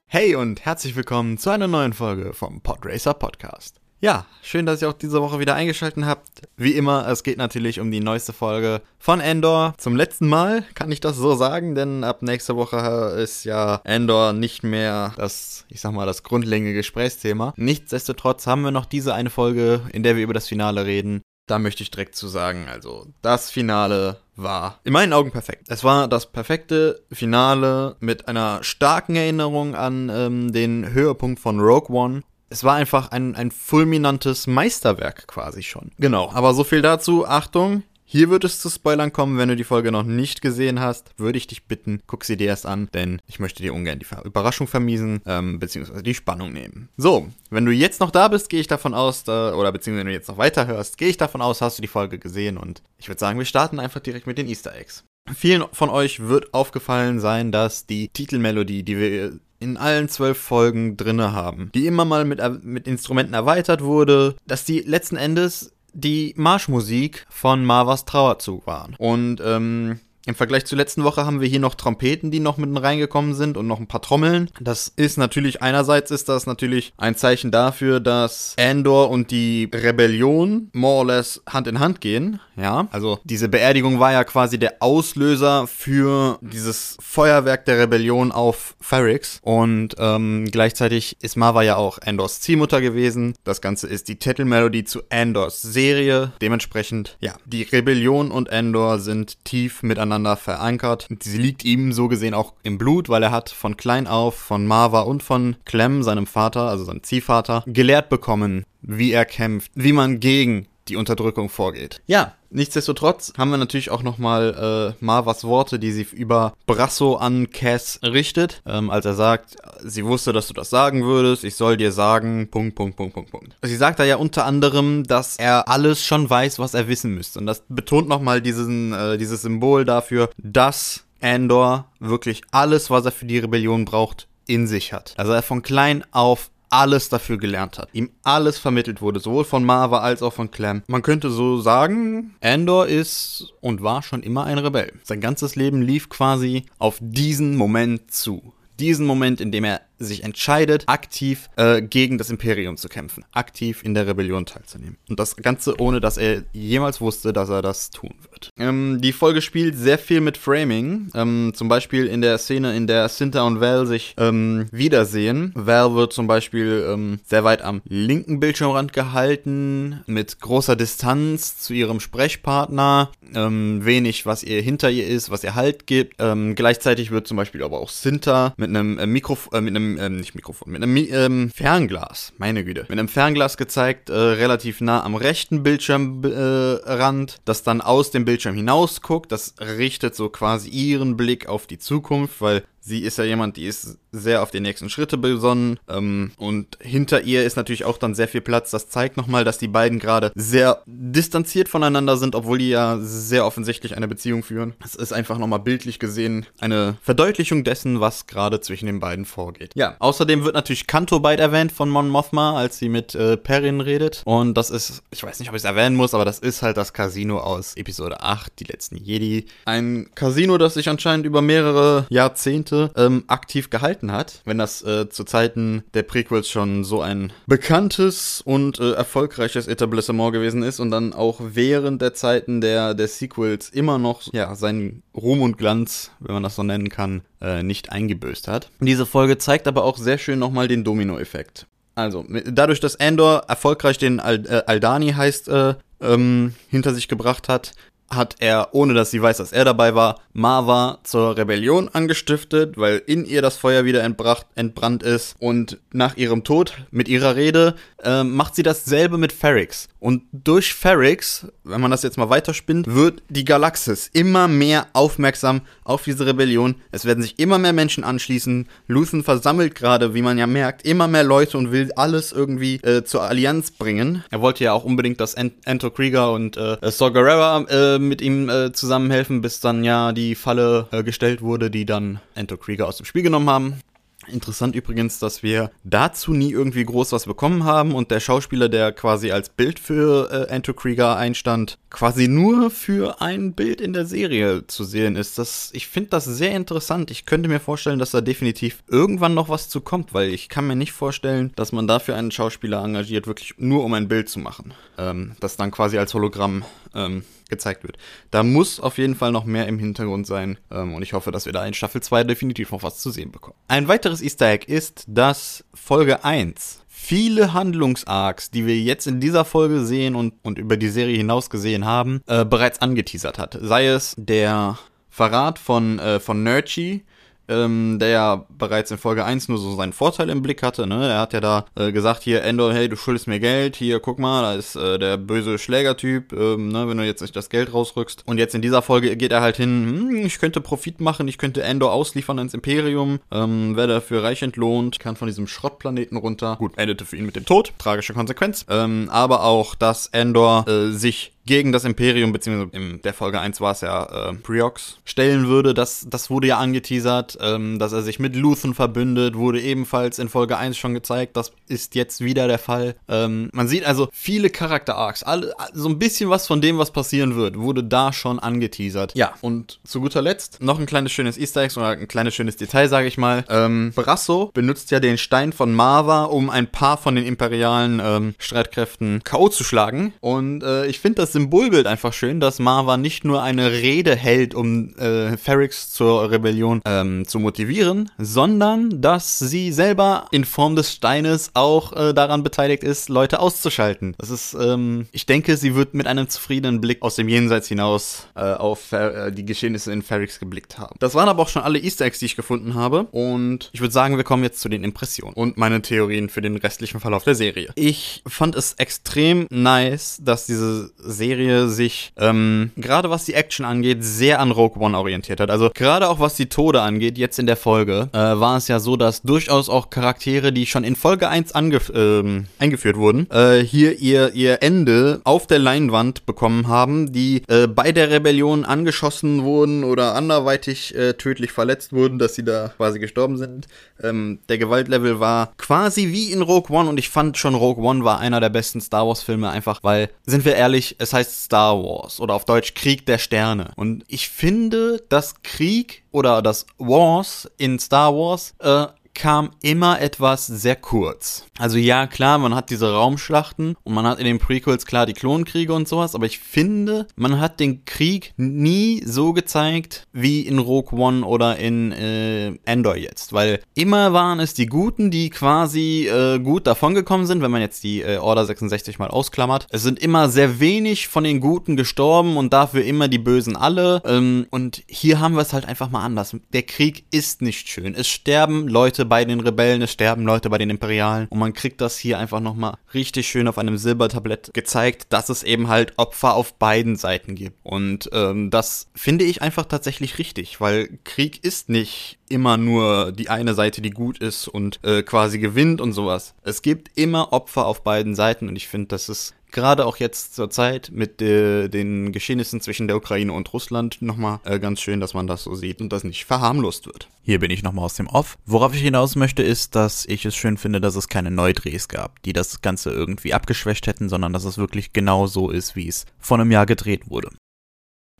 Hey 0.06 0.36
und 0.36 0.66
herzlich 0.66 0.96
willkommen 0.96 1.40
zu 1.40 1.50
einer 1.50 1.68
neuen 1.68 1.94
Folge 1.94 2.34
vom 2.34 2.62
Podracer 2.62 3.16
Podcast. 3.16 3.81
Ja, 4.04 4.26
schön, 4.42 4.66
dass 4.66 4.82
ihr 4.82 4.90
auch 4.90 4.94
diese 4.94 5.22
Woche 5.22 5.38
wieder 5.38 5.54
eingeschaltet 5.54 6.06
habt. 6.06 6.42
Wie 6.58 6.72
immer, 6.72 7.08
es 7.08 7.22
geht 7.22 7.38
natürlich 7.38 7.80
um 7.80 7.92
die 7.92 8.00
neueste 8.00 8.34
Folge 8.34 8.82
von 8.98 9.20
Endor. 9.20 9.76
Zum 9.78 9.96
letzten 9.96 10.28
Mal 10.28 10.64
kann 10.74 10.92
ich 10.92 11.02
das 11.02 11.18
so 11.18 11.36
sagen, 11.36 11.76
denn 11.76 12.04
ab 12.04 12.24
nächster 12.24 12.56
Woche 12.56 12.78
ist 13.22 13.44
ja 13.44 13.80
Endor 13.84 14.34
nicht 14.34 14.64
mehr 14.64 15.14
das, 15.18 15.66
ich 15.70 15.82
sag 15.82 15.94
mal, 15.94 16.08
das 16.08 16.24
grundlegende 16.24 16.74
Gesprächsthema. 16.74 17.54
Nichtsdestotrotz 17.58 18.48
haben 18.48 18.64
wir 18.64 18.72
noch 18.72 18.86
diese 18.86 19.14
eine 19.14 19.30
Folge, 19.30 19.82
in 19.94 20.02
der 20.02 20.16
wir 20.16 20.24
über 20.24 20.34
das 20.34 20.48
Finale 20.48 20.84
reden. 20.84 21.22
Da 21.48 21.60
möchte 21.60 21.84
ich 21.84 21.92
direkt 21.92 22.16
zu 22.16 22.28
sagen, 22.28 22.66
also 22.72 23.06
das 23.22 23.52
Finale 23.52 24.18
war 24.36 24.80
in 24.84 24.94
meinen 24.94 25.14
Augen 25.14 25.32
perfekt. 25.32 25.68
Es 25.68 25.84
war 25.84 26.08
das 26.08 26.32
perfekte 26.32 27.04
Finale 27.12 27.98
mit 28.00 28.28
einer 28.28 28.64
starken 28.64 29.16
Erinnerung 29.16 29.76
an 29.76 30.10
ähm, 30.10 30.52
den 30.52 30.92
Höhepunkt 30.92 31.40
von 31.40 31.60
Rogue 31.60 31.96
One 31.96 32.24
es 32.52 32.64
war 32.66 32.76
einfach 32.76 33.12
ein, 33.12 33.36
ein 33.36 33.50
fulminantes 33.50 34.46
Meisterwerk 34.46 35.26
quasi 35.28 35.64
schon. 35.64 35.92
Genau, 35.98 36.30
aber 36.32 36.54
so 36.54 36.64
viel 36.66 36.82
dazu. 36.82 37.26
Achtung, 37.26 37.84
hier 38.04 38.30
wird 38.30 38.44
es 38.44 38.60
zu 38.60 38.70
Spoilern 38.70 39.14
kommen. 39.14 39.38
Wenn 39.38 39.48
du 39.48 39.56
die 39.56 39.64
Folge 39.64 39.90
noch 39.90 40.04
nicht 40.04 40.42
gesehen 40.42 40.82
hast, 40.82 41.18
würde 41.18 41.38
ich 41.38 41.48
dich 41.48 41.68
bitten, 41.68 42.02
guck 42.08 42.26
sie 42.26 42.36
dir 42.36 42.48
erst 42.48 42.66
an, 42.66 42.90
denn 42.94 43.22
ich 43.26 43.40
möchte 43.40 43.64
dir 43.64 43.74
ungern 43.74 44.00
die 44.00 44.06
Überraschung 44.26 44.68
vermiesen, 44.68 45.22
ähm, 45.26 45.60
beziehungsweise 45.60 46.04
die 46.04 46.14
Spannung 46.14 46.52
nehmen. 46.52 46.90
So, 46.98 47.30
wenn 47.50 47.66
du 47.66 47.72
jetzt 47.72 48.02
noch 48.02 48.12
da 48.12 48.28
bist, 48.28 48.50
gehe 48.50 48.60
ich 48.60 48.68
davon 48.68 48.94
aus, 48.94 49.24
da, 49.24 49.56
oder 49.56 49.72
beziehungsweise 49.72 50.02
wenn 50.02 50.12
du 50.12 50.18
jetzt 50.18 50.28
noch 50.28 50.38
weiterhörst, 50.38 50.98
gehe 50.98 51.08
ich 51.08 51.18
davon 51.18 51.42
aus, 51.42 51.62
hast 51.62 51.78
du 51.78 51.82
die 51.82 51.88
Folge 51.88 52.20
gesehen 52.20 52.58
und 52.58 52.84
ich 52.98 53.08
würde 53.08 53.20
sagen, 53.20 53.40
wir 53.40 53.46
starten 53.46 53.80
einfach 53.80 54.02
direkt 54.02 54.28
mit 54.28 54.38
den 54.38 54.50
Easter 54.50 54.76
Eggs. 54.76 55.06
Vielen 55.36 55.64
von 55.72 55.90
euch 55.90 56.20
wird 56.20 56.54
aufgefallen 56.54 57.20
sein, 57.20 57.52
dass 57.52 57.86
die 57.86 58.10
Titelmelodie, 58.10 58.84
die 58.84 58.98
wir 58.98 59.40
in 59.60 59.78
allen 59.78 60.10
zwölf 60.10 60.38
Folgen 60.38 60.98
drinne 60.98 61.34
haben, 61.34 61.72
die 61.76 61.86
immer 61.86 62.04
mal 62.04 62.26
mit, 62.26 62.42
mit 62.64 62.88
Instrumenten 62.88 63.34
erweitert 63.34 63.84
wurde, 63.84 64.36
dass 64.48 64.66
die 64.66 64.80
letzten 64.80 65.18
Endes 65.18 65.74
die 65.94 66.34
Marschmusik 66.38 67.26
von 67.30 67.64
Marvas 67.64 68.06
Trauerzug 68.06 68.66
waren. 68.66 68.96
Und 68.98 69.42
ähm, 69.44 70.00
im 70.26 70.36
Vergleich 70.36 70.66
zur 70.66 70.78
letzten 70.78 71.04
Woche 71.04 71.26
haben 71.26 71.42
wir 71.42 71.48
hier 71.48 71.60
noch 71.60 71.74
Trompeten, 71.74 72.30
die 72.30 72.40
noch 72.40 72.58
mitten 72.58 72.78
reingekommen 72.78 73.34
sind 73.34 73.58
und 73.58 73.66
noch 73.66 73.80
ein 73.80 73.88
paar 73.88 74.02
Trommeln. 74.02 74.50
Das 74.60 74.92
ist 74.96 75.18
natürlich, 75.18 75.64
einerseits 75.64 76.12
ist 76.12 76.30
das 76.30 76.46
natürlich 76.46 76.94
ein 76.98 77.16
Zeichen 77.16 77.50
dafür, 77.50 78.00
dass 78.00 78.56
Andor 78.60 79.10
und 79.10 79.32
die 79.32 79.70
Rebellion 79.74 80.70
more 80.74 80.98
or 81.00 81.06
less 81.08 81.42
Hand 81.50 81.68
in 81.68 81.80
Hand 81.80 82.02
gehen. 82.02 82.40
Ja, 82.56 82.88
also 82.92 83.20
diese 83.24 83.50
Beerdigung 83.50 84.00
war 84.00 84.12
ja 84.12 84.24
quasi 84.24 84.60
der 84.60 84.76
Auslöser 84.80 85.66
für 85.66 86.38
dieses 86.42 86.98
Feuerwerk 87.00 87.66
der 87.66 87.80
Rebellion 87.80 88.32
auf 88.32 88.76
Ferrix. 88.80 89.40
Und 89.42 89.96
ähm, 89.98 90.50
gleichzeitig 90.52 91.18
ist 91.22 91.36
Mava 91.36 91.64
ja 91.64 91.78
auch 91.78 91.98
Andors 92.06 92.42
Ziehmutter 92.42 92.82
gewesen. 92.82 93.34
Das 93.44 93.62
Ganze 93.62 93.88
ist 93.88 94.08
die 94.08 94.18
Titelmelodie 94.18 94.84
zu 94.84 95.02
Andors 95.10 95.64
Serie. 95.64 96.34
Dementsprechend, 96.42 97.18
ja, 97.20 97.34
die 97.46 97.64
Rebellion 97.64 98.30
und 98.30 98.52
Andor 98.52 99.00
sind 99.00 99.44
tief 99.46 99.82
miteinander 99.82 100.11
miteinander 100.12 100.36
verankert. 100.36 101.08
Sie 101.22 101.38
liegt 101.38 101.64
ihm 101.64 101.94
so 101.94 102.10
gesehen 102.10 102.34
auch 102.34 102.54
im 102.64 102.78
Blut, 102.78 103.08
weil 103.08 103.24
er 103.24 103.32
hat 103.32 103.50
von 103.50 103.78
klein 103.78 104.08
auf 104.08 104.36
von 104.36 104.68
Marva 104.68 105.02
und 105.02 105.24
von 105.24 105.56
Clem, 105.64 106.04
seinem 106.04 106.28
Vater, 106.28 106.64
also 106.64 106.84
seinem 106.84 107.04
Ziehvater, 107.04 107.64
gelehrt 107.66 108.10
bekommen, 108.10 108.66
wie 108.82 109.14
er 109.14 109.24
kämpft, 109.26 109.72
wie 109.74 109.94
man 109.94 110.20
gegen 110.20 110.68
die 110.90 110.98
Unterdrückung 110.98 111.48
vorgeht. 111.48 112.02
Ja, 112.08 112.34
nichtsdestotrotz 112.52 113.34
haben 113.38 113.52
wir 113.52 113.58
natürlich 113.58 113.90
auch 113.90 114.04
nochmal 114.04 114.96
äh, 115.00 115.04
Marvas 115.04 115.44
Worte, 115.44 115.80
die 115.80 115.92
sie 115.92 116.08
über 116.12 116.54
Brasso 116.66 117.16
an 117.16 117.50
Cass 117.50 118.00
richtet, 118.04 118.62
ähm, 118.66 118.90
als 118.90 119.06
er 119.06 119.16
sagt, 119.16 119.56
sie 119.84 120.06
wusste, 120.06 120.34
dass 120.34 120.48
du 120.48 120.54
das 120.54 120.70
sagen 120.70 121.04
würdest, 121.04 121.44
ich 121.44 121.56
soll 121.56 121.78
dir 121.78 121.92
sagen, 121.92 122.50
Punkt, 122.50 122.76
Punkt, 122.76 122.96
Punkt, 122.98 123.14
Punkt, 123.14 123.32
Punkt. 123.32 123.58
Sie 123.62 123.76
sagt 123.76 124.00
da 124.00 124.04
ja 124.04 124.18
unter 124.18 124.46
anderem, 124.46 125.04
dass 125.04 125.38
er 125.38 125.68
alles 125.68 126.06
schon 126.06 126.30
weiß, 126.30 126.60
was 126.60 126.74
er 126.74 126.88
wissen 126.88 127.16
müsste. 127.16 127.40
Und 127.40 127.46
das 127.46 127.64
betont 127.70 128.08
nochmal 128.08 128.42
diesen, 128.42 128.94
äh, 128.94 129.18
dieses 129.18 129.42
Symbol 129.42 129.86
dafür, 129.86 130.30
dass 130.38 131.06
Andor 131.22 131.86
wirklich 132.00 132.42
alles, 132.52 132.90
was 132.90 133.06
er 133.06 133.12
für 133.12 133.26
die 133.26 133.40
Rebellion 133.40 133.86
braucht, 133.86 134.28
in 134.48 134.68
sich 134.68 134.92
hat. 134.92 135.14
Also 135.18 135.32
er 135.32 135.44
von 135.44 135.62
klein 135.62 136.04
auf 136.12 136.50
alles 136.72 137.10
dafür 137.10 137.38
gelernt 137.38 137.78
hat. 137.78 137.90
Ihm 137.94 138.10
alles 138.24 138.58
vermittelt 138.58 139.02
wurde, 139.02 139.20
sowohl 139.20 139.44
von 139.44 139.64
Marva 139.64 140.00
als 140.00 140.24
auch 140.24 140.34
von 140.34 140.50
Clem. 140.50 140.82
Man 140.88 141.04
könnte 141.04 141.30
so 141.30 141.62
sagen, 141.62 142.36
Andor 142.42 142.88
ist 142.88 143.54
und 143.62 143.84
war 143.84 144.02
schon 144.02 144.24
immer 144.24 144.46
ein 144.46 144.58
Rebell. 144.58 144.94
Sein 145.04 145.22
ganzes 145.22 145.56
Leben 145.56 145.82
lief 145.82 146.10
quasi 146.10 146.66
auf 146.80 146.98
diesen 147.00 147.56
Moment 147.58 148.12
zu. 148.12 148.54
Diesen 148.80 149.06
Moment, 149.06 149.42
in 149.42 149.52
dem 149.52 149.64
er 149.64 149.82
sich 150.02 150.24
entscheidet, 150.24 150.84
aktiv 150.88 151.50
äh, 151.56 151.82
gegen 151.82 152.18
das 152.18 152.30
Imperium 152.30 152.78
zu 152.78 152.90
kämpfen, 152.90 153.26
aktiv 153.32 153.84
in 153.84 153.94
der 153.94 154.08
Rebellion 154.08 154.46
teilzunehmen. 154.46 154.98
Und 155.10 155.20
das 155.20 155.36
Ganze 155.36 155.80
ohne, 155.80 156.00
dass 156.00 156.18
er 156.18 156.44
jemals 156.54 157.02
wusste, 157.02 157.34
dass 157.34 157.50
er 157.50 157.62
das 157.62 157.90
tun 157.90 158.14
wird. 158.30 158.50
Ähm, 158.58 159.00
die 159.02 159.14
Folge 159.14 159.42
spielt 159.42 159.78
sehr 159.78 159.98
viel 159.98 160.22
mit 160.22 160.38
Framing, 160.38 161.10
ähm, 161.14 161.52
zum 161.56 161.70
Beispiel 161.70 162.08
in 162.08 162.22
der 162.22 162.38
Szene, 162.38 162.76
in 162.76 162.88
der 162.88 163.08
Cinta 163.10 163.44
und 163.44 163.62
Val 163.62 163.86
sich 163.86 164.16
ähm, 164.18 164.66
wiedersehen. 164.72 165.52
Val 165.56 165.96
wird 165.96 166.14
zum 166.14 166.28
Beispiel 166.28 166.86
ähm, 166.90 167.20
sehr 167.24 167.44
weit 167.44 167.62
am 167.62 167.82
linken 167.86 168.40
Bildschirmrand 168.40 168.94
gehalten, 168.94 170.02
mit 170.08 170.40
großer 170.40 170.76
Distanz 170.76 171.58
zu 171.58 171.74
ihrem 171.74 172.00
Sprechpartner, 172.00 173.12
ähm, 173.34 173.86
wenig, 173.86 174.26
was 174.26 174.44
ihr 174.44 174.62
hinter 174.62 174.90
ihr 174.90 175.08
ist, 175.08 175.30
was 175.30 175.44
ihr 175.44 175.56
Halt 175.56 175.88
gibt. 175.88 176.16
Ähm, 176.20 176.56
gleichzeitig 176.56 177.12
wird 177.12 177.28
zum 177.28 177.38
Beispiel 177.38 177.64
aber 177.64 177.80
auch 177.80 177.90
Cinta 177.90 178.54
mit 178.58 178.70
einem 178.70 178.98
äh, 178.98 179.06
Mikrofon, 179.06 179.54
äh, 179.54 179.62
mit 179.62 179.76
einem 179.76 179.91
ähm, 180.00 180.18
nicht 180.18 180.36
Mikrofon, 180.36 180.72
mit 180.72 180.84
einem 180.84 180.96
ähm, 180.98 181.52
Fernglas, 181.54 182.34
meine 182.38 182.64
Güte, 182.64 182.86
mit 182.90 183.00
einem 183.00 183.08
Fernglas 183.08 183.58
gezeigt, 183.58 184.10
äh, 184.10 184.14
relativ 184.14 184.82
nah 184.82 185.04
am 185.04 185.16
rechten 185.16 185.64
Bildschirmrand, 185.64 187.32
äh, 187.32 187.36
das 187.46 187.64
dann 187.64 187.82
aus 187.82 188.12
dem 188.12 188.26
Bildschirm 188.26 188.56
hinaus 188.56 189.02
guckt. 189.02 189.32
Das 189.32 189.56
richtet 189.60 190.16
so 190.16 190.30
quasi 190.30 190.70
ihren 190.70 191.18
Blick 191.18 191.48
auf 191.48 191.68
die 191.68 191.80
Zukunft, 191.80 192.42
weil 192.42 192.64
sie 192.82 193.00
ist 193.04 193.18
ja 193.18 193.24
jemand, 193.24 193.58
die 193.58 193.66
ist 193.66 193.98
sehr 194.12 194.42
auf 194.44 194.52
die 194.52 194.60
nächsten 194.60 194.90
Schritte 194.90 195.18
besonnen. 195.18 195.80
Ähm, 195.88 196.32
und 196.38 196.78
hinter 196.82 197.22
ihr 197.22 197.46
ist 197.46 197.56
natürlich 197.56 197.86
auch 197.86 197.98
dann 197.98 198.16
sehr 198.16 198.28
viel 198.28 198.42
Platz. 198.42 198.72
Das 198.72 198.90
zeigt 198.90 199.18
nochmal, 199.18 199.44
dass 199.44 199.58
die 199.58 199.68
beiden 199.68 200.00
gerade 200.00 200.32
sehr 200.36 200.82
distanziert 200.86 201.70
voneinander 201.70 202.18
sind, 202.18 202.36
obwohl 202.36 202.58
die 202.58 202.70
ja 202.70 202.98
sehr 203.00 203.46
offensichtlich 203.46 203.96
eine 203.96 204.08
Beziehung 204.08 204.44
führen. 204.44 204.74
Es 204.84 204.96
ist 204.96 205.14
einfach 205.14 205.38
nochmal 205.38 205.60
bildlich 205.60 206.00
gesehen 206.00 206.46
eine 206.60 206.98
Verdeutlichung 207.02 207.64
dessen, 207.64 208.00
was 208.00 208.28
gerade 208.28 208.60
zwischen 208.60 208.88
den 208.88 209.00
beiden 209.00 209.26
vorgeht. 209.26 209.74
Ja, 209.76 209.96
außerdem 210.00 210.44
wird 210.44 210.56
natürlich 210.56 210.88
Kanto 210.88 211.20
bald 211.20 211.40
erwähnt 211.40 211.72
von 211.72 211.90
Mon 211.90 212.10
Mothma, 212.10 212.58
als 212.58 212.80
sie 212.80 212.90
mit 212.90 213.16
äh, 213.16 213.38
Perrin 213.38 213.80
redet. 213.80 214.24
Und 214.26 214.56
das 214.56 214.72
ist, 214.72 215.04
ich 215.12 215.24
weiß 215.24 215.40
nicht, 215.40 215.50
ob 215.50 215.56
ich 215.56 215.62
es 215.62 215.66
erwähnen 215.66 215.96
muss, 215.96 216.14
aber 216.14 216.26
das 216.26 216.40
ist 216.40 216.64
halt 216.64 216.78
das 216.78 216.94
Casino 216.94 217.40
aus 217.40 217.76
Episode 217.78 218.22
8, 218.22 218.60
die 218.60 218.64
letzten 218.66 218.98
Jedi. 218.98 219.46
Ein 219.66 220.10
Casino, 220.16 220.58
das 220.58 220.74
sich 220.74 220.90
anscheinend 220.90 221.26
über 221.26 221.42
mehrere 221.42 222.08
Jahrzehnte 222.10 222.71
ähm, 222.72 223.24
aktiv 223.28 223.70
gehalten 223.70 224.12
hat, 224.12 224.42
wenn 224.46 224.58
das 224.58 224.82
äh, 224.84 225.10
zu 225.10 225.24
Zeiten 225.24 225.84
der 225.94 226.04
Prequels 226.04 226.50
schon 226.50 226.84
so 226.84 227.02
ein 227.02 227.32
bekanntes 227.48 228.42
und 228.42 228.80
äh, 228.80 228.94
erfolgreiches 228.94 229.68
Etablissement 229.68 230.34
gewesen 230.34 230.64
ist 230.64 230.80
und 230.80 230.92
dann 230.92 231.14
auch 231.14 231.40
während 231.42 232.02
der 232.02 232.14
Zeiten 232.14 232.62
der, 232.62 232.94
der 232.94 233.08
Sequels 233.08 233.70
immer 233.70 233.98
noch 233.98 234.22
ja, 234.34 234.56
seinen 234.56 235.04
Ruhm 235.16 235.42
und 235.42 235.58
Glanz, 235.58 236.12
wenn 236.20 236.34
man 236.34 236.44
das 236.44 236.56
so 236.56 236.64
nennen 236.64 236.90
kann, 236.90 237.22
äh, 237.42 237.64
nicht 237.64 237.92
eingebüßt 237.92 238.48
hat. 238.48 238.70
Diese 238.80 239.06
Folge 239.06 239.38
zeigt 239.38 239.68
aber 239.68 239.84
auch 239.84 239.98
sehr 239.98 240.18
schön 240.18 240.40
nochmal 240.40 240.68
den 240.68 240.84
Domino-Effekt. 240.84 241.68
Also, 241.96 242.26
dadurch, 242.46 242.80
dass 242.80 243.00
Andor 243.00 243.44
erfolgreich 243.48 243.98
den 243.98 244.20
äh, 244.20 244.64
Aldani 244.66 245.12
heißt, 245.12 245.50
äh, 245.50 245.76
ähm, 246.02 246.54
hinter 246.70 246.94
sich 246.94 247.08
gebracht 247.08 247.48
hat, 247.48 247.74
hat 248.12 248.36
er, 248.40 248.70
ohne 248.74 248.94
dass 248.94 249.12
sie 249.12 249.22
weiß, 249.22 249.38
dass 249.38 249.52
er 249.52 249.66
dabei 249.66 249.96
war, 249.96 250.20
Marva 250.34 251.00
zur 251.04 251.38
Rebellion 251.38 251.90
angestiftet, 251.90 252.78
weil 252.78 253.02
in 253.06 253.26
ihr 253.26 253.42
das 253.42 253.58
Feuer 253.58 253.86
wieder 253.86 254.04
entbracht, 254.04 254.46
entbrannt 254.56 255.04
ist. 255.04 255.36
Und 255.40 255.80
nach 255.92 256.18
ihrem 256.18 256.44
Tod, 256.44 256.74
mit 256.92 257.08
ihrer 257.08 257.36
Rede, 257.36 257.76
äh, 258.04 258.24
macht 258.24 258.56
sie 258.56 258.64
dasselbe 258.64 259.18
mit 259.18 259.32
Ferrix. 259.32 259.88
Und 260.00 260.24
durch 260.32 260.74
Ferrix, 260.74 261.48
wenn 261.64 261.82
man 261.82 261.92
das 261.92 262.04
jetzt 262.04 262.18
mal 262.18 262.30
weiterspinnt, 262.30 262.88
wird 262.88 263.22
die 263.30 263.46
Galaxis 263.46 264.10
immer 264.14 264.48
mehr 264.48 264.88
aufmerksam 264.94 265.62
auf 265.84 266.04
diese 266.04 266.26
Rebellion. 266.26 266.76
Es 266.92 267.06
werden 267.06 267.22
sich 267.22 267.38
immer 267.40 267.60
mehr 267.60 267.74
Menschen 267.74 268.04
anschließen. 268.04 268.68
Luthen 268.88 269.24
versammelt 269.24 269.76
gerade, 269.76 270.14
wie 270.14 270.22
man 270.22 270.38
ja 270.38 270.48
merkt, 270.48 270.86
immer 270.86 271.08
mehr 271.08 271.24
Leute 271.24 271.58
und 271.58 271.72
will 271.72 271.92
alles 271.96 272.32
irgendwie 272.32 272.76
äh, 272.78 273.04
zur 273.04 273.24
Allianz 273.24 273.72
bringen. 273.72 274.24
Er 274.32 274.42
wollte 274.42 274.64
ja 274.64 274.74
auch 274.74 274.84
unbedingt, 274.84 275.20
dass 275.20 275.36
Ant 275.36 275.54
Anto 275.66 275.92
Krieger 275.92 276.32
und 276.32 276.58
äh, 276.58 276.78
Saw 276.90 277.12
Gerrera 277.12 277.64
äh, 277.70 278.00
mit 278.08 278.22
ihm 278.22 278.50
äh, 278.50 278.72
zusammenhelfen, 278.72 279.42
bis 279.42 279.60
dann 279.60 279.84
ja 279.84 280.12
die 280.12 280.36
Falle 280.36 280.88
äh, 280.92 281.04
gestellt 281.04 281.42
wurde, 281.42 281.70
die 281.70 281.86
dann 281.86 282.20
Anto 282.36 282.58
Krieger 282.58 282.88
aus 282.88 282.98
dem 282.98 283.06
Spiel 283.06 283.24
genommen 283.24 283.50
haben. 283.50 283.82
Interessant 284.28 284.76
übrigens, 284.76 285.18
dass 285.18 285.42
wir 285.42 285.72
dazu 285.84 286.34
nie 286.34 286.52
irgendwie 286.52 286.86
groß 286.86 287.12
was 287.12 287.26
bekommen 287.26 287.64
haben 287.64 287.96
und 287.96 288.12
der 288.12 288.20
Schauspieler, 288.20 288.70
der 288.70 288.92
quasi 288.92 289.32
als 289.32 289.50
Bild 289.50 289.80
für 289.80 290.48
äh, 290.50 290.54
Anto 290.54 290.74
Krieger 290.74 291.18
einstand, 291.18 291.80
quasi 291.90 292.28
nur 292.28 292.70
für 292.70 293.20
ein 293.22 293.54
Bild 293.54 293.82
in 293.82 293.94
der 293.94 294.06
Serie 294.06 294.68
zu 294.68 294.84
sehen 294.84 295.16
ist. 295.16 295.40
Das, 295.40 295.72
ich 295.74 295.88
finde 295.88 296.12
das 296.12 296.26
sehr 296.26 296.56
interessant. 296.56 297.10
Ich 297.10 297.26
könnte 297.26 297.50
mir 297.50 297.60
vorstellen, 297.60 297.98
dass 297.98 298.12
da 298.12 298.22
definitiv 298.22 298.84
irgendwann 298.88 299.34
noch 299.34 299.50
was 299.50 299.70
zu 299.70 299.82
kommt, 299.82 300.14
weil 300.14 300.30
ich 300.30 300.50
kann 300.50 300.68
mir 300.68 300.76
nicht 300.76 300.92
vorstellen, 300.92 301.52
dass 301.56 301.72
man 301.72 301.88
dafür 301.88 302.16
einen 302.16 302.32
Schauspieler 302.32 302.84
engagiert, 302.84 303.26
wirklich 303.26 303.56
nur 303.58 303.84
um 303.84 303.94
ein 303.96 304.08
Bild 304.08 304.30
zu 304.30 304.40
machen. 304.40 304.76
Ähm, 305.00 305.32
das 305.40 305.58
dann 305.58 305.72
quasi 305.72 305.98
als 305.98 306.14
Hologramm 306.14 306.64
ähm, 306.94 307.24
gezeigt 307.52 307.84
wird. 307.84 307.98
Da 308.32 308.42
muss 308.42 308.80
auf 308.80 308.98
jeden 308.98 309.14
Fall 309.14 309.32
noch 309.32 309.46
mehr 309.46 309.68
im 309.68 309.78
Hintergrund 309.78 310.26
sein 310.26 310.58
ähm, 310.72 310.96
und 310.96 311.04
ich 311.04 311.14
hoffe, 311.14 311.32
dass 311.32 311.46
wir 311.46 311.54
da 311.54 311.64
in 311.66 311.76
Staffel 311.76 312.02
2 312.02 312.24
definitiv 312.24 312.72
noch 312.72 312.82
was 312.82 312.98
zu 313.00 313.12
sehen 313.12 313.32
bekommen. 313.32 313.56
Ein 313.68 313.88
weiteres 313.88 314.24
Easter 314.24 314.50
Egg 314.50 314.66
ist, 314.66 315.06
dass 315.08 315.64
Folge 315.76 316.24
1 316.24 316.82
viele 316.88 317.54
Handlungsarcs, 317.54 318.52
die 318.52 318.66
wir 318.66 318.80
jetzt 318.80 319.08
in 319.08 319.20
dieser 319.20 319.44
Folge 319.44 319.84
sehen 319.84 320.16
und, 320.16 320.34
und 320.44 320.60
über 320.60 320.78
die 320.78 320.90
Serie 320.90 321.18
hinaus 321.18 321.50
gesehen 321.50 321.86
haben, 321.86 322.22
äh, 322.28 322.46
bereits 322.46 322.80
angeteasert 322.82 323.40
hat. 323.40 323.58
Sei 323.62 323.88
es 323.88 324.16
der 324.18 324.78
Verrat 325.10 325.60
von, 325.60 326.00
äh, 326.00 326.20
von 326.20 326.44
Nurchi, 326.44 327.04
ähm, 327.48 327.98
der 328.00 328.10
ja 328.10 328.46
bereits 328.50 328.92
in 328.92 328.98
Folge 328.98 329.26
1 329.26 329.48
nur 329.48 329.58
so 329.58 329.76
seinen 329.76 329.94
Vorteil 329.94 330.30
im 330.30 330.42
Blick 330.42 330.64
hatte. 330.64 330.88
Ne? 330.88 331.08
Er 331.08 331.20
hat 331.20 331.34
ja 331.34 331.40
da 331.40 331.66
äh, 331.76 331.92
gesagt, 331.92 332.24
hier 332.24 332.44
Endor, 332.44 332.74
hey, 332.74 332.90
du 332.90 332.96
schuldest 332.96 333.28
mir 333.28 333.40
Geld, 333.40 333.76
hier 333.76 334.00
guck 334.00 334.20
mal, 334.20 334.42
da 334.42 334.54
ist 334.54 334.76
äh, 334.76 334.98
der 334.98 335.18
böse 335.18 335.58
Schlägertyp, 335.58 336.34
ähm, 336.34 336.70
ne, 336.70 336.88
wenn 336.88 336.98
du 336.98 337.06
jetzt 337.06 337.22
nicht 337.22 337.36
das 337.36 337.50
Geld 337.50 337.74
rausrückst. 337.74 338.24
Und 338.26 338.38
jetzt 338.38 338.56
in 338.56 338.62
dieser 338.62 338.82
Folge 338.82 339.16
geht 339.18 339.32
er 339.32 339.42
halt 339.42 339.58
hin, 339.58 340.10
hm, 340.10 340.26
ich 340.26 340.40
könnte 340.40 340.62
Profit 340.62 341.02
machen, 341.02 341.28
ich 341.28 341.38
könnte 341.38 341.64
Endor 341.64 341.92
ausliefern 341.92 342.38
ins 342.38 342.54
Imperium, 342.54 343.20
ähm, 343.32 343.76
werde 343.76 343.96
dafür 343.96 344.24
reich 344.24 344.42
entlohnt, 344.42 345.00
kann 345.00 345.16
von 345.16 345.28
diesem 345.28 345.48
Schrottplaneten 345.48 346.18
runter. 346.18 346.56
Gut, 346.58 346.78
endete 346.78 347.06
für 347.06 347.18
ihn 347.18 347.26
mit 347.26 347.36
dem 347.36 347.46
Tod, 347.46 347.74
tragische 347.78 348.14
Konsequenz. 348.14 348.66
Ähm, 348.70 349.10
aber 349.12 349.44
auch, 349.44 349.76
dass 349.76 350.08
Endor 350.08 350.68
äh, 350.68 350.92
sich 350.92 351.34
gegen 351.46 351.72
das 351.72 351.86
Imperium, 351.86 352.32
beziehungsweise 352.32 352.70
in 352.76 353.02
der 353.02 353.14
Folge 353.14 353.40
1 353.40 353.62
war 353.62 353.72
es 353.72 353.82
ja 353.82 354.30
äh, 354.30 354.34
Briox, 354.34 354.98
stellen 355.06 355.48
würde. 355.48 355.74
Das, 355.74 356.06
das 356.10 356.30
wurde 356.30 356.48
ja 356.48 356.58
angeteasert, 356.58 357.38
ähm, 357.42 357.80
dass 357.80 357.94
er 357.94 358.02
sich 358.04 358.20
mit 358.20 358.36
Luthen 358.36 358.74
verbündet, 358.74 359.36
wurde 359.36 359.62
ebenfalls 359.62 360.20
in 360.20 360.30
Folge 360.30 360.58
1 360.58 360.78
schon 360.78 360.94
gezeigt. 360.94 361.36
Das 361.36 361.52
ist 361.68 361.96
jetzt 361.96 362.22
wieder 362.22 362.48
der 362.48 362.60
Fall. 362.60 362.96
Ähm, 363.08 363.50
man 363.54 363.68
sieht 363.68 363.86
also 363.86 364.10
viele 364.12 364.50
Charakter-Arcs, 364.50 365.24
alle, 365.24 365.54
so 365.74 365.90
ein 365.90 366.00
bisschen 366.00 366.30
was 366.30 366.48
von 366.48 366.62
dem, 366.62 366.78
was 366.78 366.92
passieren 366.92 367.36
wird, 367.36 367.58
wurde 367.58 367.84
da 367.84 368.14
schon 368.14 368.40
angeteasert. 368.40 369.16
Ja, 369.16 369.34
und 369.42 369.80
zu 369.84 370.02
guter 370.02 370.22
Letzt 370.22 370.62
noch 370.62 370.80
ein 370.80 370.86
kleines 370.86 371.12
schönes 371.12 371.38
Easter 371.38 371.64
Egg 371.64 371.78
oder 371.78 371.90
ein 371.90 372.08
kleines 372.08 372.36
schönes 372.36 372.58
Detail, 372.58 372.88
sage 372.88 373.08
ich 373.08 373.18
mal. 373.18 373.44
Ähm, 373.50 373.92
Brasso 373.96 374.52
benutzt 374.54 374.92
ja 374.92 375.00
den 375.00 375.18
Stein 375.18 375.54
von 375.54 375.74
Marva, 375.74 376.26
um 376.26 376.50
ein 376.50 376.68
paar 376.68 376.98
von 376.98 377.16
den 377.16 377.26
imperialen 377.26 378.02
ähm, 378.04 378.36
Streitkräften 378.38 379.24
K.O. 379.24 379.50
zu 379.50 379.64
schlagen. 379.64 380.14
Und 380.20 380.64
äh, 380.64 380.86
ich 380.86 381.00
finde 381.00 381.22
das 381.22 381.31
das 381.32 381.40
Symbolbild 381.42 381.88
einfach 381.88 382.12
schön, 382.12 382.42
dass 382.42 382.60
Marva 382.60 382.98
nicht 382.98 383.24
nur 383.24 383.42
eine 383.42 383.72
Rede 383.72 384.18
hält, 384.18 384.54
um 384.54 384.94
äh, 384.98 385.38
Ferrix 385.38 385.90
zur 385.90 386.30
Rebellion 386.30 386.82
ähm, 386.84 387.26
zu 387.26 387.40
motivieren, 387.40 388.12
sondern 388.18 389.02
dass 389.02 389.40
sie 389.40 389.72
selber 389.72 390.26
in 390.32 390.44
Form 390.44 390.76
des 390.76 390.92
Steines 390.92 391.52
auch 391.54 391.94
äh, 391.94 392.14
daran 392.14 392.44
beteiligt 392.44 392.84
ist, 392.84 393.08
Leute 393.08 393.40
auszuschalten. 393.40 394.14
Das 394.18 394.30
ist, 394.30 394.58
ähm, 394.60 395.08
ich 395.14 395.26
denke, 395.26 395.56
sie 395.56 395.74
wird 395.74 395.94
mit 395.94 396.06
einem 396.06 396.28
zufriedenen 396.28 396.82
Blick 396.82 397.02
aus 397.02 397.16
dem 397.16 397.30
Jenseits 397.30 397.70
hinaus 397.70 398.28
äh, 398.36 398.42
auf 398.42 398.92
äh, 398.92 399.32
die 399.32 399.46
Geschehnisse 399.46 399.94
in 399.94 400.02
Ferrix 400.02 400.38
geblickt 400.38 400.78
haben. 400.80 400.98
Das 401.00 401.16
waren 401.16 401.30
aber 401.30 401.44
auch 401.44 401.50
schon 401.50 401.62
alle 401.62 401.80
Easter 401.80 402.04
Eggs, 402.04 402.20
die 402.20 402.26
ich 402.26 402.36
gefunden 402.36 402.76
habe. 402.76 403.04
Und 403.12 403.70
ich 403.72 403.80
würde 403.80 403.94
sagen, 403.94 404.18
wir 404.18 404.26
kommen 404.26 404.44
jetzt 404.44 404.60
zu 404.60 404.68
den 404.68 404.84
Impressionen 404.84 405.34
und 405.34 405.56
meine 405.56 405.82
Theorien 405.82 406.28
für 406.28 406.42
den 406.42 406.58
restlichen 406.58 407.00
Verlauf 407.00 407.24
der 407.24 407.36
Serie. 407.36 407.70
Ich 407.76 408.22
fand 408.28 408.56
es 408.56 408.74
extrem 408.74 409.48
nice, 409.50 410.20
dass 410.22 410.46
diese 410.46 410.92
Serie 410.98 411.21
Serie 411.22 411.68
sich, 411.68 412.14
ähm, 412.18 412.72
gerade 412.78 413.12
was 413.12 413.26
die 413.26 413.36
Action 413.36 413.64
angeht, 413.64 414.04
sehr 414.04 414.40
an 414.40 414.50
Rogue 414.50 414.82
One 414.82 414.98
orientiert 414.98 415.40
hat. 415.40 415.52
Also 415.52 415.70
gerade 415.72 416.10
auch 416.10 416.20
was 416.20 416.34
die 416.36 416.48
Tode 416.48 416.82
angeht, 416.82 417.20
jetzt 417.20 417.38
in 417.38 417.46
der 417.46 417.58
Folge, 417.58 418.10
äh, 418.12 418.18
war 418.18 418.58
es 418.58 418.68
ja 418.68 418.80
so, 418.80 418.98
dass 418.98 419.22
durchaus 419.22 419.70
auch 419.70 419.92
Charaktere, 419.92 420.52
die 420.52 420.66
schon 420.66 420.84
in 420.84 420.96
Folge 420.96 421.30
1 421.30 421.54
ähm, 421.94 422.48
eingeführt 422.58 422.98
wurden, 422.98 423.30
äh, 423.30 423.60
hier 423.60 424.00
ihr, 424.00 424.34
ihr 424.34 424.64
Ende 424.64 425.22
auf 425.24 425.46
der 425.46 425.60
Leinwand 425.60 426.26
bekommen 426.26 426.68
haben, 426.68 427.12
die 427.12 427.44
äh, 427.48 427.68
bei 427.68 427.92
der 427.92 428.10
Rebellion 428.10 428.66
angeschossen 428.66 429.44
wurden 429.44 429.84
oder 429.84 430.16
anderweitig 430.16 430.96
äh, 430.96 431.14
tödlich 431.14 431.52
verletzt 431.52 431.94
wurden, 431.94 432.18
dass 432.18 432.34
sie 432.34 432.44
da 432.44 432.74
quasi 432.78 432.98
gestorben 432.98 433.38
sind. 433.38 433.68
Ähm, 434.02 434.40
der 434.50 434.58
Gewaltlevel 434.58 435.20
war 435.20 435.54
quasi 435.58 436.08
wie 436.08 436.32
in 436.32 436.42
Rogue 436.42 436.76
One 436.76 436.90
und 436.90 436.98
ich 436.98 437.10
fand 437.10 437.38
schon 437.38 437.54
Rogue 437.54 437.84
One 437.84 438.04
war 438.04 438.20
einer 438.20 438.40
der 438.40 438.50
besten 438.50 438.82
Star 438.82 439.08
Wars 439.08 439.22
Filme 439.22 439.52
einfach, 439.52 439.84
weil, 439.84 440.10
sind 440.26 440.46
wir 440.46 440.56
ehrlich, 440.56 440.96
es 440.98 441.11
heißt 441.14 441.46
Star 441.46 441.78
Wars 441.82 442.20
oder 442.20 442.34
auf 442.34 442.46
Deutsch 442.46 442.74
Krieg 442.74 443.06
der 443.06 443.18
Sterne. 443.18 443.72
Und 443.76 444.04
ich 444.08 444.30
finde, 444.30 445.04
dass 445.10 445.42
Krieg 445.44 446.04
oder 446.12 446.42
das 446.42 446.66
Wars 446.78 447.50
in 447.58 447.80
Star 447.80 448.14
Wars 448.14 448.54
äh, 448.60 448.88
kam 449.14 449.52
immer 449.62 450.02
etwas 450.02 450.48
sehr 450.48 450.76
kurz. 450.76 451.46
Also 451.58 451.78
ja, 451.78 452.08
klar, 452.08 452.38
man 452.38 452.56
hat 452.56 452.70
diese 452.70 452.92
Raumschlachten 452.92 453.76
und 453.84 453.94
man 453.94 454.08
hat 454.08 454.20
in 454.20 454.26
den 454.26 454.40
Prequels 454.40 454.86
klar 454.86 455.06
die 455.06 455.14
Klonkriege 455.14 455.74
und 455.74 455.88
sowas, 455.88 456.16
aber 456.16 456.26
ich 456.26 456.40
finde, 456.40 457.08
man 457.16 457.40
hat 457.40 457.60
den 457.60 457.86
Krieg 457.86 458.34
nie 458.38 459.04
so 459.06 459.34
gezeigt 459.34 460.08
wie 460.12 460.42
in 460.42 460.60
Rogue 460.60 461.00
One 461.00 461.26
oder 461.26 461.58
in 461.58 461.92
äh, 461.92 462.54
Endor 462.66 462.96
jetzt, 462.96 463.34
weil 463.34 463.60
immer 463.76 464.14
waren 464.14 464.40
es 464.40 464.54
die 464.54 464.66
Guten, 464.66 465.12
die 465.12 465.30
quasi 465.30 466.08
äh, 466.08 466.40
gut 466.40 466.66
davongekommen 466.66 467.28
sind, 467.28 467.42
wenn 467.42 467.52
man 467.52 467.62
jetzt 467.62 467.84
die 467.84 468.02
äh, 468.02 468.18
Order 468.18 468.46
66 468.46 469.00
mal 469.00 469.10
ausklammert. 469.10 469.68
Es 469.70 469.84
sind 469.84 470.00
immer 470.00 470.30
sehr 470.30 470.60
wenig 470.60 471.08
von 471.08 471.24
den 471.24 471.40
Guten 471.40 471.76
gestorben 471.76 472.38
und 472.38 472.54
dafür 472.54 472.84
immer 472.84 473.08
die 473.08 473.20
Bösen 473.20 473.56
alle. 473.56 474.02
Ähm, 474.06 474.48
und 474.50 474.84
hier 474.88 475.20
haben 475.20 475.36
wir 475.36 475.42
es 475.42 475.54
halt 475.54 475.66
einfach 475.66 475.90
mal 475.90 476.04
anders. 476.04 476.36
Der 476.54 476.64
Krieg 476.64 477.06
ist 477.12 477.42
nicht 477.42 477.70
schön. 477.70 477.96
Es 477.96 478.08
sterben 478.08 478.68
Leute 478.68 479.01
Leute 479.02 479.10
bei 479.10 479.26
den 479.26 479.40
Rebellen, 479.40 479.82
es 479.82 479.92
sterben 479.92 480.26
Leute 480.26 480.52
bei 480.52 480.60
den 480.60 480.70
Imperialen. 480.70 481.28
Und 481.30 481.40
man 481.40 481.54
kriegt 481.54 481.82
das 481.82 481.98
hier 481.98 482.20
einfach 482.20 482.40
nochmal 482.40 482.78
richtig 482.94 483.28
schön 483.28 483.48
auf 483.48 483.58
einem 483.58 483.78
Silbertablett 483.78 484.52
gezeigt, 484.54 485.08
dass 485.10 485.30
es 485.30 485.42
eben 485.42 485.70
halt 485.70 485.94
Opfer 485.98 486.36
auf 486.36 486.54
beiden 486.54 486.98
Seiten 486.98 487.34
gibt. 487.34 487.58
Und 487.64 488.10
ähm, 488.14 488.52
das 488.52 488.90
finde 488.94 489.26
ich 489.26 489.42
einfach 489.42 489.66
tatsächlich 489.66 490.20
richtig, 490.20 490.62
weil 490.62 491.00
Krieg 491.04 491.44
ist 491.44 491.68
nicht 491.70 492.20
immer 492.30 492.58
nur 492.58 493.12
die 493.12 493.30
eine 493.30 493.56
Seite, 493.56 493.82
die 493.82 493.90
gut 493.90 494.20
ist 494.20 494.48
und 494.48 494.80
äh, 494.84 495.02
quasi 495.02 495.40
gewinnt 495.40 495.82
und 495.82 495.94
sowas. 495.94 496.36
Es 496.44 496.62
gibt 496.62 496.92
immer 496.96 497.34
Opfer 497.34 497.66
auf 497.66 497.84
beiden 497.84 498.14
Seiten 498.14 498.48
und 498.48 498.56
ich 498.56 498.68
finde, 498.68 498.90
das 498.90 499.10
ist 499.10 499.34
gerade 499.52 499.86
auch 499.86 499.98
jetzt 499.98 500.36
zur 500.36 500.50
Zeit 500.50 500.90
mit 500.94 501.22
äh, 501.22 501.68
den 501.68 502.12
Geschehnissen 502.12 502.62
zwischen 502.62 502.88
der 502.88 502.98
Ukraine 502.98 503.34
und 503.34 503.52
Russland 503.54 504.02
nochmal 504.02 504.40
äh, 504.44 504.60
ganz 504.60 504.82
schön, 504.82 505.00
dass 505.00 505.14
man 505.14 505.28
das 505.28 505.44
so 505.44 505.56
sieht 505.56 505.82
und 505.82 505.92
das 505.92 506.04
nicht 506.04 506.26
verharmlost 506.26 506.86
wird. 506.86 507.08
Hier 507.24 507.40
bin 507.40 507.52
ich 507.52 507.64
nochmal 507.64 507.86
aus 507.86 507.96
dem 507.96 508.08
Off. 508.08 508.38
Worauf 508.46 508.74
ich 508.74 508.82
hinaus 508.82 509.16
möchte, 509.16 509.44
ist, 509.44 509.76
dass 509.76 510.06
ich 510.06 510.26
es 510.26 510.36
schön 510.36 510.58
finde, 510.58 510.82
dass 510.82 510.96
es 510.96 511.08
keine 511.08 511.32
Neudrehs 511.32 511.88
gab, 511.88 512.22
die 512.24 512.34
das 512.34 512.62
Ganze 512.62 512.92
irgendwie 512.92 513.34
abgeschwächt 513.34 513.88
hätten, 513.88 514.10
sondern 514.10 514.34
dass 514.34 514.46
es 514.46 514.58
wirklich 514.58 514.94
genau 514.94 515.28
so 515.28 515.50
ist, 515.50 515.76
wie 515.76 515.88
es 515.88 516.06
vor 516.20 516.40
einem 516.40 516.52
Jahr 516.52 516.66
gedreht 516.66 517.10
wurde 517.10 517.30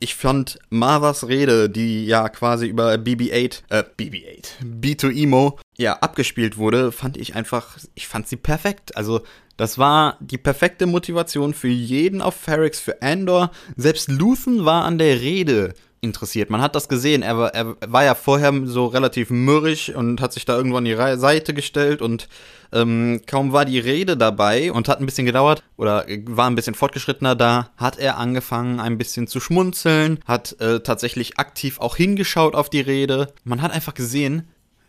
ich 0.02 0.16
fand 0.16 0.58
Marvas 0.72 1.28
Rede, 1.28 1.70
die 1.70 2.06
ja 2.06 2.28
quasi 2.28 2.66
über 2.66 2.96
BB-8, 2.96 3.62
äh, 3.70 3.84
BB-8, 3.98 4.64
B2Emo, 4.64 5.60
ja, 5.78 5.94
abgespielt 6.00 6.58
wurde, 6.58 6.92
fand 6.92 7.18
ich 7.18 7.36
einfach, 7.36 7.78
ich 7.94 8.08
fand 8.08 8.28
sie 8.28 8.36
perfekt. 8.36 8.98
Also, 8.98 9.22
das 9.62 9.78
war 9.78 10.18
die 10.20 10.40
perfekte 10.40 10.88
Motivation 10.88 11.54
für 11.54 11.68
jeden 11.68 12.20
auf 12.20 12.34
Ferrix, 12.34 12.80
für 12.80 13.00
Andor. 13.04 13.52
Selbst 13.76 14.10
Luthen 14.10 14.66
war 14.66 14.86
an 14.86 14.98
der 14.98 15.22
Rede 15.22 15.76
interessiert. 16.02 16.50
Man 16.50 16.64
hat 16.64 16.74
das 16.74 16.90
gesehen. 16.90 17.22
Er 17.22 17.38
war, 17.38 17.54
er 17.54 17.76
war 17.86 18.04
ja 18.04 18.16
vorher 18.16 18.52
so 18.66 18.88
relativ 18.88 19.30
mürrisch 19.30 19.90
und 19.90 20.20
hat 20.20 20.34
sich 20.34 20.46
da 20.46 20.58
irgendwo 20.58 20.78
an 20.78 20.86
die 20.86 20.96
Seite 20.96 21.54
gestellt 21.54 22.02
und 22.02 22.28
ähm, 22.72 23.22
kaum 23.28 23.54
war 23.54 23.66
die 23.66 23.78
Rede 23.78 24.18
dabei 24.18 24.72
und 24.72 24.88
hat 24.88 25.00
ein 25.00 25.06
bisschen 25.06 25.28
gedauert 25.28 25.62
oder 25.78 26.08
war 26.26 26.50
ein 26.50 26.56
bisschen 26.56 26.74
fortgeschrittener, 26.74 27.36
da 27.36 27.70
hat 27.78 28.00
er 28.00 28.18
angefangen 28.18 28.80
ein 28.80 28.98
bisschen 28.98 29.28
zu 29.28 29.40
schmunzeln, 29.40 30.22
hat 30.26 30.60
äh, 30.60 30.80
tatsächlich 30.80 31.38
aktiv 31.38 31.80
auch 31.80 31.98
hingeschaut 31.98 32.56
auf 32.56 32.72
die 32.72 32.82
Rede. 32.82 33.32
Man 33.44 33.62
hat 33.62 33.72
einfach 33.72 33.94
gesehen, 33.94 34.48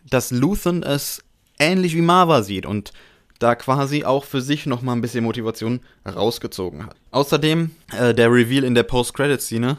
dass 0.09 0.31
Luthen 0.31 0.81
es 0.81 1.23
ähnlich 1.59 1.95
wie 1.95 2.01
Marva 2.01 2.41
sieht 2.41 2.65
und 2.65 2.91
da 3.43 3.55
quasi 3.55 4.03
auch 4.05 4.23
für 4.23 4.41
sich 4.41 4.65
nochmal 4.65 4.95
ein 4.95 5.01
bisschen 5.01 5.23
Motivation 5.23 5.81
rausgezogen 6.05 6.85
hat. 6.85 6.95
Außerdem 7.11 7.71
äh, 7.97 8.13
der 8.13 8.31
Reveal 8.31 8.63
in 8.63 8.73
der 8.73 8.83
Post-Credit-Szene, 8.83 9.77